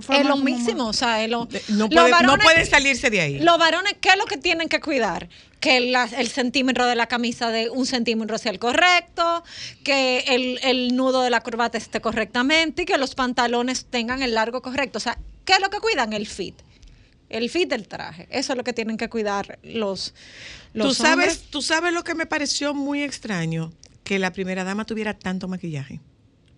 [0.00, 3.10] fue Es lo mismo, o sea, es lo, No los puede, no varones- puede salirse
[3.10, 3.38] de ahí.
[3.38, 5.28] Los varones, ¿qué es lo que tienen que cuidar?
[5.66, 9.42] Que la- el centímetro de la camisa de un centímetro sea el correcto,
[9.82, 14.34] que el, el nudo de la corbata esté correctamente y que los pantalones tengan el
[14.34, 14.98] largo correcto.
[14.98, 16.12] O sea, ¿qué es lo que cuidan?
[16.12, 16.54] El fit.
[17.30, 18.28] El fit del traje.
[18.30, 20.14] Eso es lo que tienen que cuidar los,
[20.72, 21.50] los ¿Tú sabes, hombres.
[21.50, 23.72] tú sabes lo que me pareció muy extraño,
[24.04, 25.98] que la primera dama tuviera tanto maquillaje,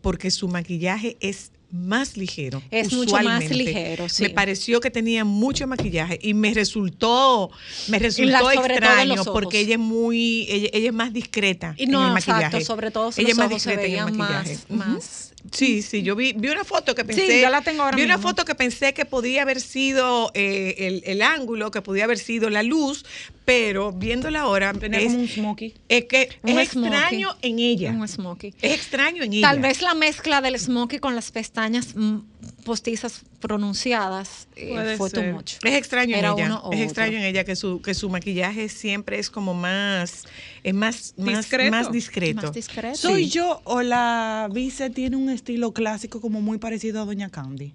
[0.02, 2.62] porque su maquillaje es más ligero.
[2.70, 4.23] Es mucho más ligero, sí.
[4.24, 7.51] Me pareció que tenía mucho maquillaje y me resultó,
[7.89, 11.90] me resultó en extraño porque ella es muy, ella, ella es más discreta Y en
[11.90, 12.45] no, el maquillaje.
[12.47, 14.59] exacto, sobre todo ella los es más ojos se discreta en el más, maquillaje.
[14.70, 14.74] Ujú.
[14.78, 17.27] más Sí, sí, yo vi, vi una foto que pensé.
[17.27, 20.75] Sí, yo la tengo ahora Vi una foto que pensé que podía haber sido eh,
[20.79, 23.05] el, el ángulo, que podía haber sido la luz,
[23.45, 24.73] pero viéndola ahora.
[24.75, 25.75] Tenía es, como un smokey.
[25.89, 26.89] es que Un es smokey.
[26.93, 27.91] extraño en ella.
[27.93, 28.55] Un smokey.
[28.61, 29.49] Es extraño en ella.
[29.49, 32.19] Tal vez la mezcla del smokey con las pestañas mm,
[32.64, 35.32] postizas pronunciadas eh, fue too ser.
[35.35, 35.52] much.
[35.64, 36.47] Es extraño Era en ella.
[36.47, 36.78] Es otro.
[36.78, 40.24] extraño en ella que su, que su maquillaje siempre es como más,
[40.62, 41.70] es más, más Discreto.
[41.70, 42.43] más discreto.
[42.43, 42.97] Más discreto.
[42.97, 43.30] ¿Soy Sí.
[43.30, 47.74] yo o la vice tiene un estilo clásico como muy parecido a Doña Candy?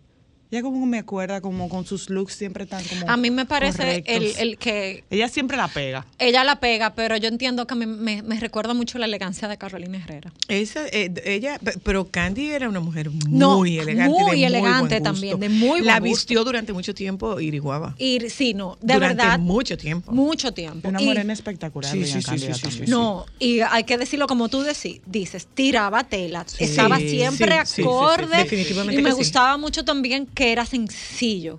[0.53, 4.03] Ella como me acuerda como con sus looks siempre tan como A mí me parece
[4.05, 6.05] el, que Ella siempre la pega.
[6.19, 9.57] ella la pega, pero yo entiendo que me, me- me recuerda mucho la elegancia de
[9.57, 10.31] Carolina Herrera.
[10.49, 14.09] Esa, eh, ella, pe- pero Candy era una mujer muy No, elegante.
[14.09, 16.03] muy de elegante buen también, de muy buen La gusto.
[16.03, 17.95] vistió durante mucho tiempo Iriguaba.
[17.97, 20.11] Y sí, no, de durante verdad, mucho tiempo.
[20.11, 20.87] mucho tiempo.
[20.87, 21.91] Una Y- morena espectacular.
[21.91, 22.85] Sí, sí, sí, sí, sí, también.
[22.85, 22.91] sí.
[22.91, 27.65] No, y hay que decirlo como tú decí- dices, tiraba tela, estaba siempre sí, sí,
[27.65, 31.55] sí, sí, acorde definitivamente y me gustaba mucho también que era sencillo.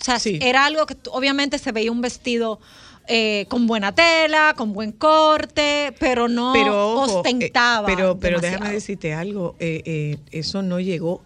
[0.00, 0.38] O sea, Sí.
[0.42, 2.60] era algo que obviamente se veía un vestido
[3.06, 7.90] eh, con buena tela, con buen corte, pero no pero ojo, ostentaba.
[7.90, 8.60] eh, pero pero demasiado.
[8.62, 11.22] déjame decirte algo, eh, eh, eso no llegó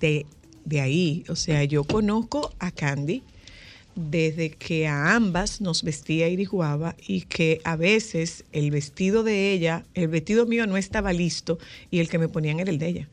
[0.00, 0.26] de,
[0.66, 1.24] de ahí.
[1.28, 3.22] O sea, yo conozco a Candy
[3.94, 9.84] desde que a ambas nos vestía Iriguaba y que a veces el vestido de ella,
[9.94, 11.58] el vestido mío no estaba listo
[11.90, 13.08] y el que me ponían era el de ella.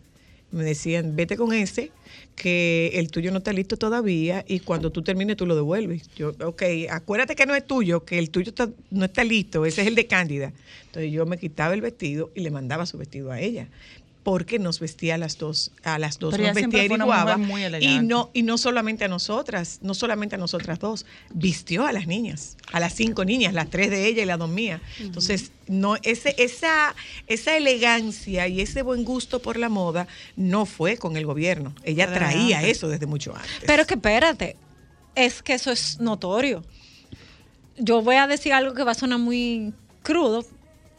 [0.51, 1.91] Me decían, vete con ese,
[2.35, 6.09] que el tuyo no está listo todavía y cuando tú termines tú lo devuelves.
[6.15, 9.81] Yo, ok, acuérdate que no es tuyo, que el tuyo está- no está listo, ese
[9.81, 10.53] es el de Cándida.
[10.87, 13.67] Entonces yo me quitaba el vestido y le mandaba su vestido a ella.
[14.23, 17.37] Porque nos vestía a las dos, a las dos Pero nos vestía Iriguaba.
[17.37, 21.85] mujer muy y no, y no solamente a nosotras, no solamente a nosotras dos, vistió
[21.85, 24.81] a las niñas, a las cinco niñas, las tres de ella y las dos mías.
[24.99, 26.95] Entonces, no, ese, esa,
[27.27, 31.73] esa elegancia y ese buen gusto por la moda no fue con el gobierno.
[31.83, 32.77] Ella traía antes.
[32.77, 33.63] eso desde mucho antes.
[33.65, 34.57] Pero es que espérate,
[35.15, 36.63] es que eso es notorio.
[37.77, 39.73] Yo voy a decir algo que va a sonar muy
[40.03, 40.45] crudo.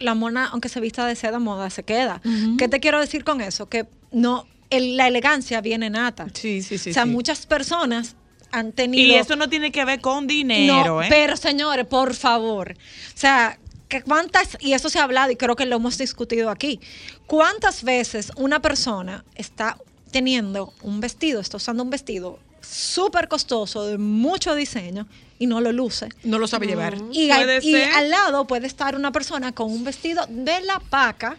[0.01, 2.21] La mona, aunque se vista de seda, moda se queda.
[2.59, 3.69] ¿Qué te quiero decir con eso?
[3.69, 6.27] Que no, el- la elegancia viene nata.
[6.35, 6.91] sí, sí, sí.
[6.91, 7.11] o sea, sí.
[7.11, 8.17] muchas personas
[8.51, 9.07] han tenido.
[9.07, 11.07] Y eso no tiene que ver con dinero, No, ¿eh?
[11.09, 12.73] pero señores, por favor.
[13.15, 13.59] O sea,
[14.05, 16.81] cuántas, y eso se ha hablado y creo que lo hemos discutido aquí,
[17.27, 19.77] cuántas veces una persona está
[20.11, 22.39] teniendo un vestido, está usando un vestido
[22.71, 25.07] súper costoso, de mucho diseño,
[25.39, 26.09] y no lo luce.
[26.25, 26.95] no lo sabe llevar.
[27.13, 30.79] Y, Puede al- y al lado puede estar una persona con un vestido de la
[30.81, 31.37] paca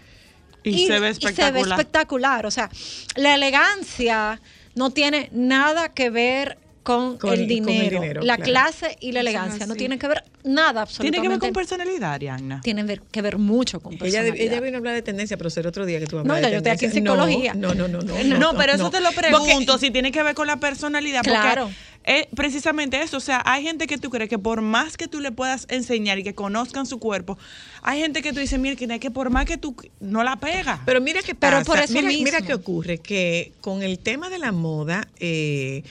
[0.64, 1.80] Y, se ve y espectacular.
[1.80, 2.46] espectacular.
[2.46, 2.70] O sea,
[3.16, 4.42] la elegancia
[4.76, 8.02] no tiene nada que ver con, Con- el, con el dinero.
[8.02, 8.52] dinero, La claro.
[8.52, 11.22] clase y la elegancia no tienen que ver nada Tiene absolutamente.
[11.22, 12.62] que ver con personalidad, Ariadna.
[12.62, 14.36] Tienen ver- que ver mucho con Ella, personalidad.
[14.40, 16.48] ella vino a hablar de tendencia, pero será otro día que tú No, hablas ya
[16.48, 17.16] de yo estoy aquí en tendencia.
[17.16, 17.54] No, psicología.
[17.54, 18.40] No, no, no, no.
[18.40, 18.90] No, pero eso no.
[18.90, 21.22] te lo Porque- pregunto, si tiene que ver con la personalidad.
[21.24, 21.66] Claro.
[21.66, 23.18] Porque es precisamente eso.
[23.18, 26.18] O sea, hay gente que tú crees que por más que tú le puedas enseñar
[26.18, 27.38] y que conozcan su cuerpo,
[27.84, 30.82] hay gente que tú dices, mira, que que por más que tú no la pega.
[30.88, 31.66] Pero mira qué Pero pasa.
[31.66, 32.24] por eso mira, mismo.
[32.24, 35.84] mira qué ocurre, que con el tema de la moda, eh,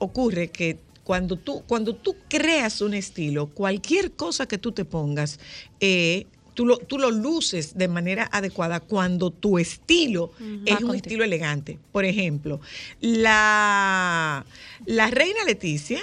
[0.00, 5.40] ocurre que cuando tú, cuando tú creas un estilo, cualquier cosa que tú te pongas,
[5.80, 10.86] eh, tú, lo, tú lo luces de manera adecuada cuando tu estilo es Va un
[10.86, 10.92] contigo.
[10.94, 11.78] estilo elegante.
[11.92, 12.60] Por ejemplo,
[13.00, 14.44] la,
[14.86, 16.00] la reina Leticia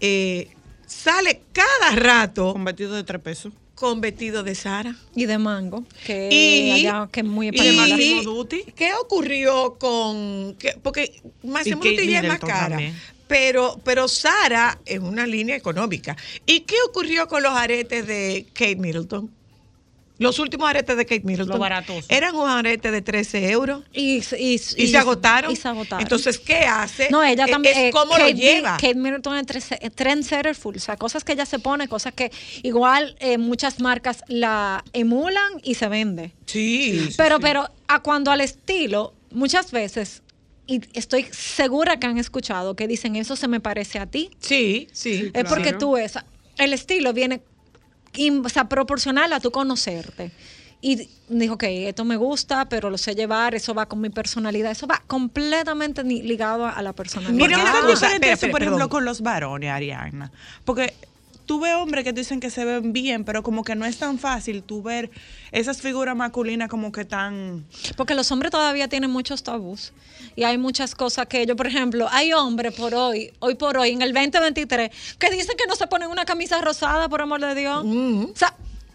[0.00, 0.48] eh,
[0.86, 3.52] sale cada rato con vestido de tres pesos.
[3.78, 4.96] Con vestido de Sara.
[5.14, 7.52] y de mango, que Y- allá que es muy y-.
[8.74, 10.56] ¿Qué ocurrió con.?
[10.58, 12.68] qué- porque Máximo Duty ya es más cara.
[12.70, 12.94] también.
[13.28, 16.16] Pero, pero Sara es una línea económica.
[16.46, 19.30] ¿Y qué ocurrió con los aretes de Kate Middleton?
[20.18, 22.04] Los últimos aretes de Kate Middleton Los baratos.
[22.08, 25.52] eran un arete de 13 euros Y, y, y, se agotaron.
[25.52, 26.02] Y se agotaron.
[26.02, 27.08] Entonces, ¿qué hace?
[27.10, 27.76] No, ella Eh, también.
[27.76, 28.72] Es eh, cómo Kate lo lleva.
[28.72, 30.76] Kate Middleton es trendsetter full.
[30.76, 32.32] O sea, cosas que ella se pone, cosas que
[32.62, 36.32] igual eh, muchas marcas la emulan y se vende.
[36.46, 37.10] Sí.
[37.16, 40.22] pero, pero, a cuando al estilo, muchas veces,
[40.66, 44.30] y estoy segura que han escuchado que dicen eso se me parece a ti.
[44.40, 45.30] Sí, sí.
[45.32, 46.26] Es porque tú esa,
[46.58, 47.40] el estilo viene
[48.14, 50.30] in- o sea, proporcional a tu conocerte.
[50.80, 54.70] Y dijo, ok, esto me gusta, pero lo sé llevar, eso va con mi personalidad,
[54.70, 57.38] eso va completamente ligado a, la personalidad.
[57.38, 58.88] ¿Por qué es tan cosa, por ejemplo, perdón.
[58.88, 60.30] con los varones, Ariana?
[60.64, 60.94] Porque
[61.48, 64.18] tú ves hombres que dicen que se ven bien, pero como que no es tan
[64.18, 65.10] fácil tú ver
[65.50, 67.64] esas figuras masculinas como que tan...
[67.96, 69.94] Porque los hombres todavía tienen muchos tabús.
[70.36, 73.92] Y hay muchas cosas que yo, por ejemplo, hay hombres por hoy, hoy por hoy,
[73.92, 77.54] en el 2023, que dicen que no se ponen una camisa rosada, por amor de
[77.54, 77.82] Dios.
[77.82, 78.54] O sea,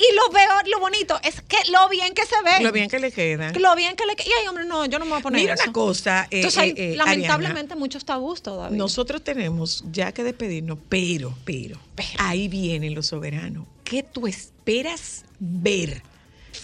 [0.10, 2.64] y lo peor, lo bonito, es que lo bien que se ve.
[2.64, 3.52] Lo bien que le queda.
[3.54, 4.28] Lo bien que le queda.
[4.28, 5.64] Y hay hombres, no, yo no me voy a poner Mira eso.
[5.64, 6.24] una cosa.
[6.32, 8.66] eh, Entonces hay, eh, eh, lamentablemente, muchos tabús todavía.
[8.68, 11.80] Ariana, nosotros tenemos ya que despedirnos, pero, pero,
[12.18, 13.66] ahí vienen los soberanos.
[13.84, 16.02] ¿Qué tú esperas ver?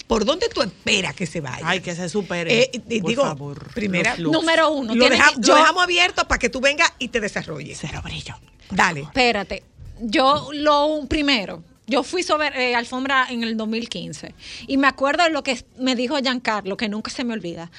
[0.08, 1.62] ¿Por dónde tú esperas que se vaya?
[1.64, 2.62] Ay, que se supere.
[2.64, 3.74] Eh, eh, por digo, favor.
[3.74, 4.16] primera.
[4.18, 4.94] Número uno.
[4.96, 7.78] lo, tiene deja- que- lo yo- dejamos abierto para que tú vengas y te desarrolles.
[7.80, 8.36] Cero brillo.
[8.72, 9.02] Dale.
[9.02, 9.64] Espérate,
[10.00, 14.34] yo lo primero, yo fui sobre eh, alfombra en el 2015
[14.68, 17.72] y me acuerdo de lo que me dijo Giancarlo, que nunca se me olvida.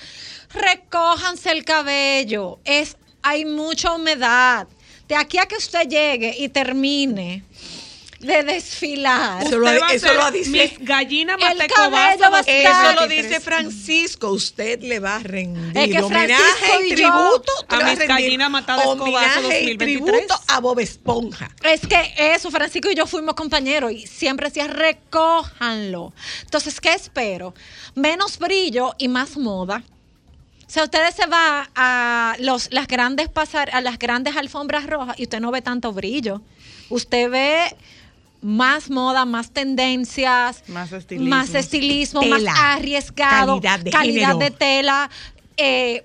[0.52, 4.66] Recójanse el cabello, es hay mucha humedad.
[5.08, 7.44] De aquí a que usted llegue y termine
[8.20, 9.42] de desfilar.
[9.46, 10.50] Eso lo, va eso lo dice.
[10.50, 14.30] Mis gallinas El cabello va a Eso lo dice Francisco.
[14.30, 17.52] Usted le va a rendir Es que homenaje Francisco y yo- tributo.
[17.68, 20.04] A va mis gallinas matadas escobazo Homenaje y 2023.
[20.04, 21.50] tributo a Bob Esponja.
[21.62, 26.12] Es que eso, Francisco y yo fuimos compañeros y siempre decía, recójanlo.
[26.42, 27.54] Entonces, ¿qué espero?
[27.94, 29.82] Menos brillo y más moda.
[30.66, 35.18] O sea, ustedes se van a los, las grandes pasar, a las grandes alfombras rojas
[35.18, 36.42] y usted no ve tanto brillo.
[36.90, 37.76] Usted ve
[38.42, 41.28] más moda, más tendencias, Más estilismo.
[41.28, 42.38] más, estilismo, Tela.
[42.52, 44.38] más arriesgado, Calidad de calidad género.
[44.38, 45.10] de tela.
[45.56, 46.04] eh,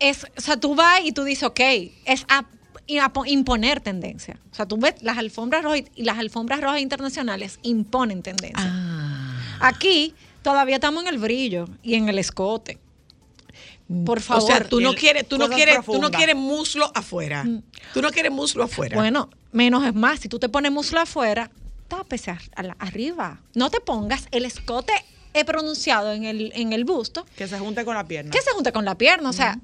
[0.00, 1.60] es, o sea, tú vas y tú dices, ok,
[2.06, 2.44] es a,
[3.26, 4.40] imponer tendencia.
[4.50, 8.64] O sea, tú ves las alfombras rojas y las alfombras rojas internacionales imponen tendencia.
[8.66, 9.36] Ah.
[9.60, 12.78] Aquí todavía estamos en el brillo y en el escote.
[14.06, 14.42] Por favor.
[14.42, 17.44] O sea, tú no quieres, tú no quieres, tú no quieres muslo afuera.
[17.92, 18.96] Tú no quieres muslo afuera.
[18.96, 20.20] Bueno, menos es más.
[20.20, 21.50] Si tú te pones muslo afuera,
[21.90, 23.40] tápese a- a la- arriba.
[23.54, 24.94] No te pongas el escote
[25.34, 28.30] he pronunciado en el, en el busto Que se junte con la pierna.
[28.30, 29.28] que se junte con la pierna.
[29.28, 29.58] O sea,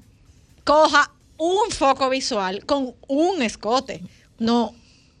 [0.63, 4.03] coja un foco visual con un escote.
[4.39, 4.73] No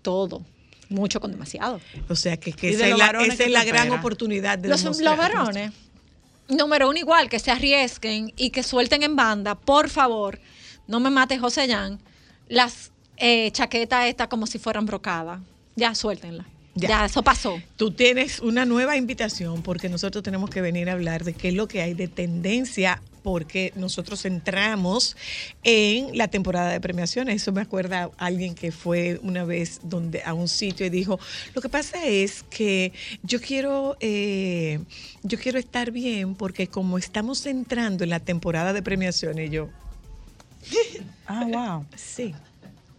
[0.03, 0.45] todo.
[0.89, 1.81] Mucho con demasiado.
[2.07, 4.57] O sea, que, que ¿Y esa de es la, esa qué es la gran oportunidad
[4.57, 5.73] de Los, los varones,
[6.47, 10.39] número uno, igual, que se arriesguen y que suelten en banda, por favor,
[10.87, 11.99] no me mate José Jan,
[12.47, 15.41] las eh, chaquetas estas como si fueran brocadas.
[15.75, 16.45] Ya, suéltenla.
[16.77, 16.87] Ya.
[16.89, 17.05] Ya.
[17.05, 17.61] eso pasó.
[17.75, 21.53] Tú tienes una nueva invitación porque nosotros tenemos que venir a hablar de qué es
[21.53, 25.17] lo que hay de tendencia porque nosotros entramos
[25.63, 27.41] en la temporada de premiaciones.
[27.41, 31.19] Eso me acuerda a alguien que fue una vez donde a un sitio y dijo,
[31.53, 32.93] lo que pasa es que
[33.23, 34.79] yo quiero, eh,
[35.23, 39.67] yo quiero estar bien porque como estamos entrando en la temporada de premiaciones, yo,
[41.25, 41.85] Ah, wow.
[41.95, 42.33] sí,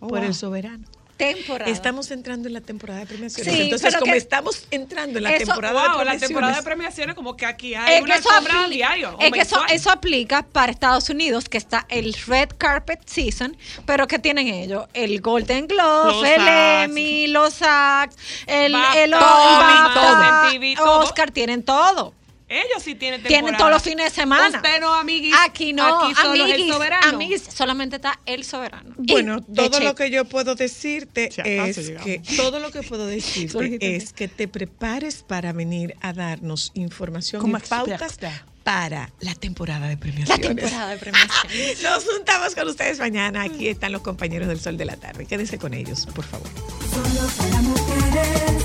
[0.00, 0.28] Oh, por wow.
[0.28, 0.84] el soberano.
[1.18, 1.70] Temporada.
[1.70, 3.52] Estamos entrando en la temporada de premiaciones.
[3.52, 6.28] Sí, Entonces, como que- estamos entrando en la Eso- temporada Wow, de la premiaciones.
[6.28, 9.16] temporada de premiaciones como que aquí hay Es una que, eso, sombra apli- diario.
[9.20, 9.40] es que
[9.74, 14.86] eso, aplica para Estados Unidos, que está el Red Carpet Season, pero ¿qué tienen ellos?
[14.94, 16.48] El Golden Globe, Los el.
[16.48, 18.16] Emmy, los SAGs,
[18.46, 21.00] el, el todo.
[21.00, 22.14] Oscar, tienen todo.
[22.48, 23.28] Ellos sí tienen temporada.
[23.42, 24.56] Tienen todos los fines de semana.
[24.56, 25.34] Usted no, amiguis.
[25.46, 27.08] Aquí no, Aquí solo es el amiguis, soberano.
[27.08, 28.94] amiguis, solamente está el soberano.
[29.02, 32.04] Y Bueno, todo lo que yo puedo decirte Si es llegamos.
[32.04, 37.42] que todo lo que puedo decirte es que te prepares para venir a darnos información
[37.42, 38.18] Como y pautas
[38.64, 40.46] para la temporada de La premiaciones.
[40.46, 41.82] temporada de premiaciones.
[41.82, 43.42] Nos juntamos con ustedes mañana.
[43.42, 45.24] Aquí están los compañeros del Sol de la Tarde.
[45.26, 46.46] Quédense con ellos, por favor.
[46.92, 48.64] Solo para mujeres,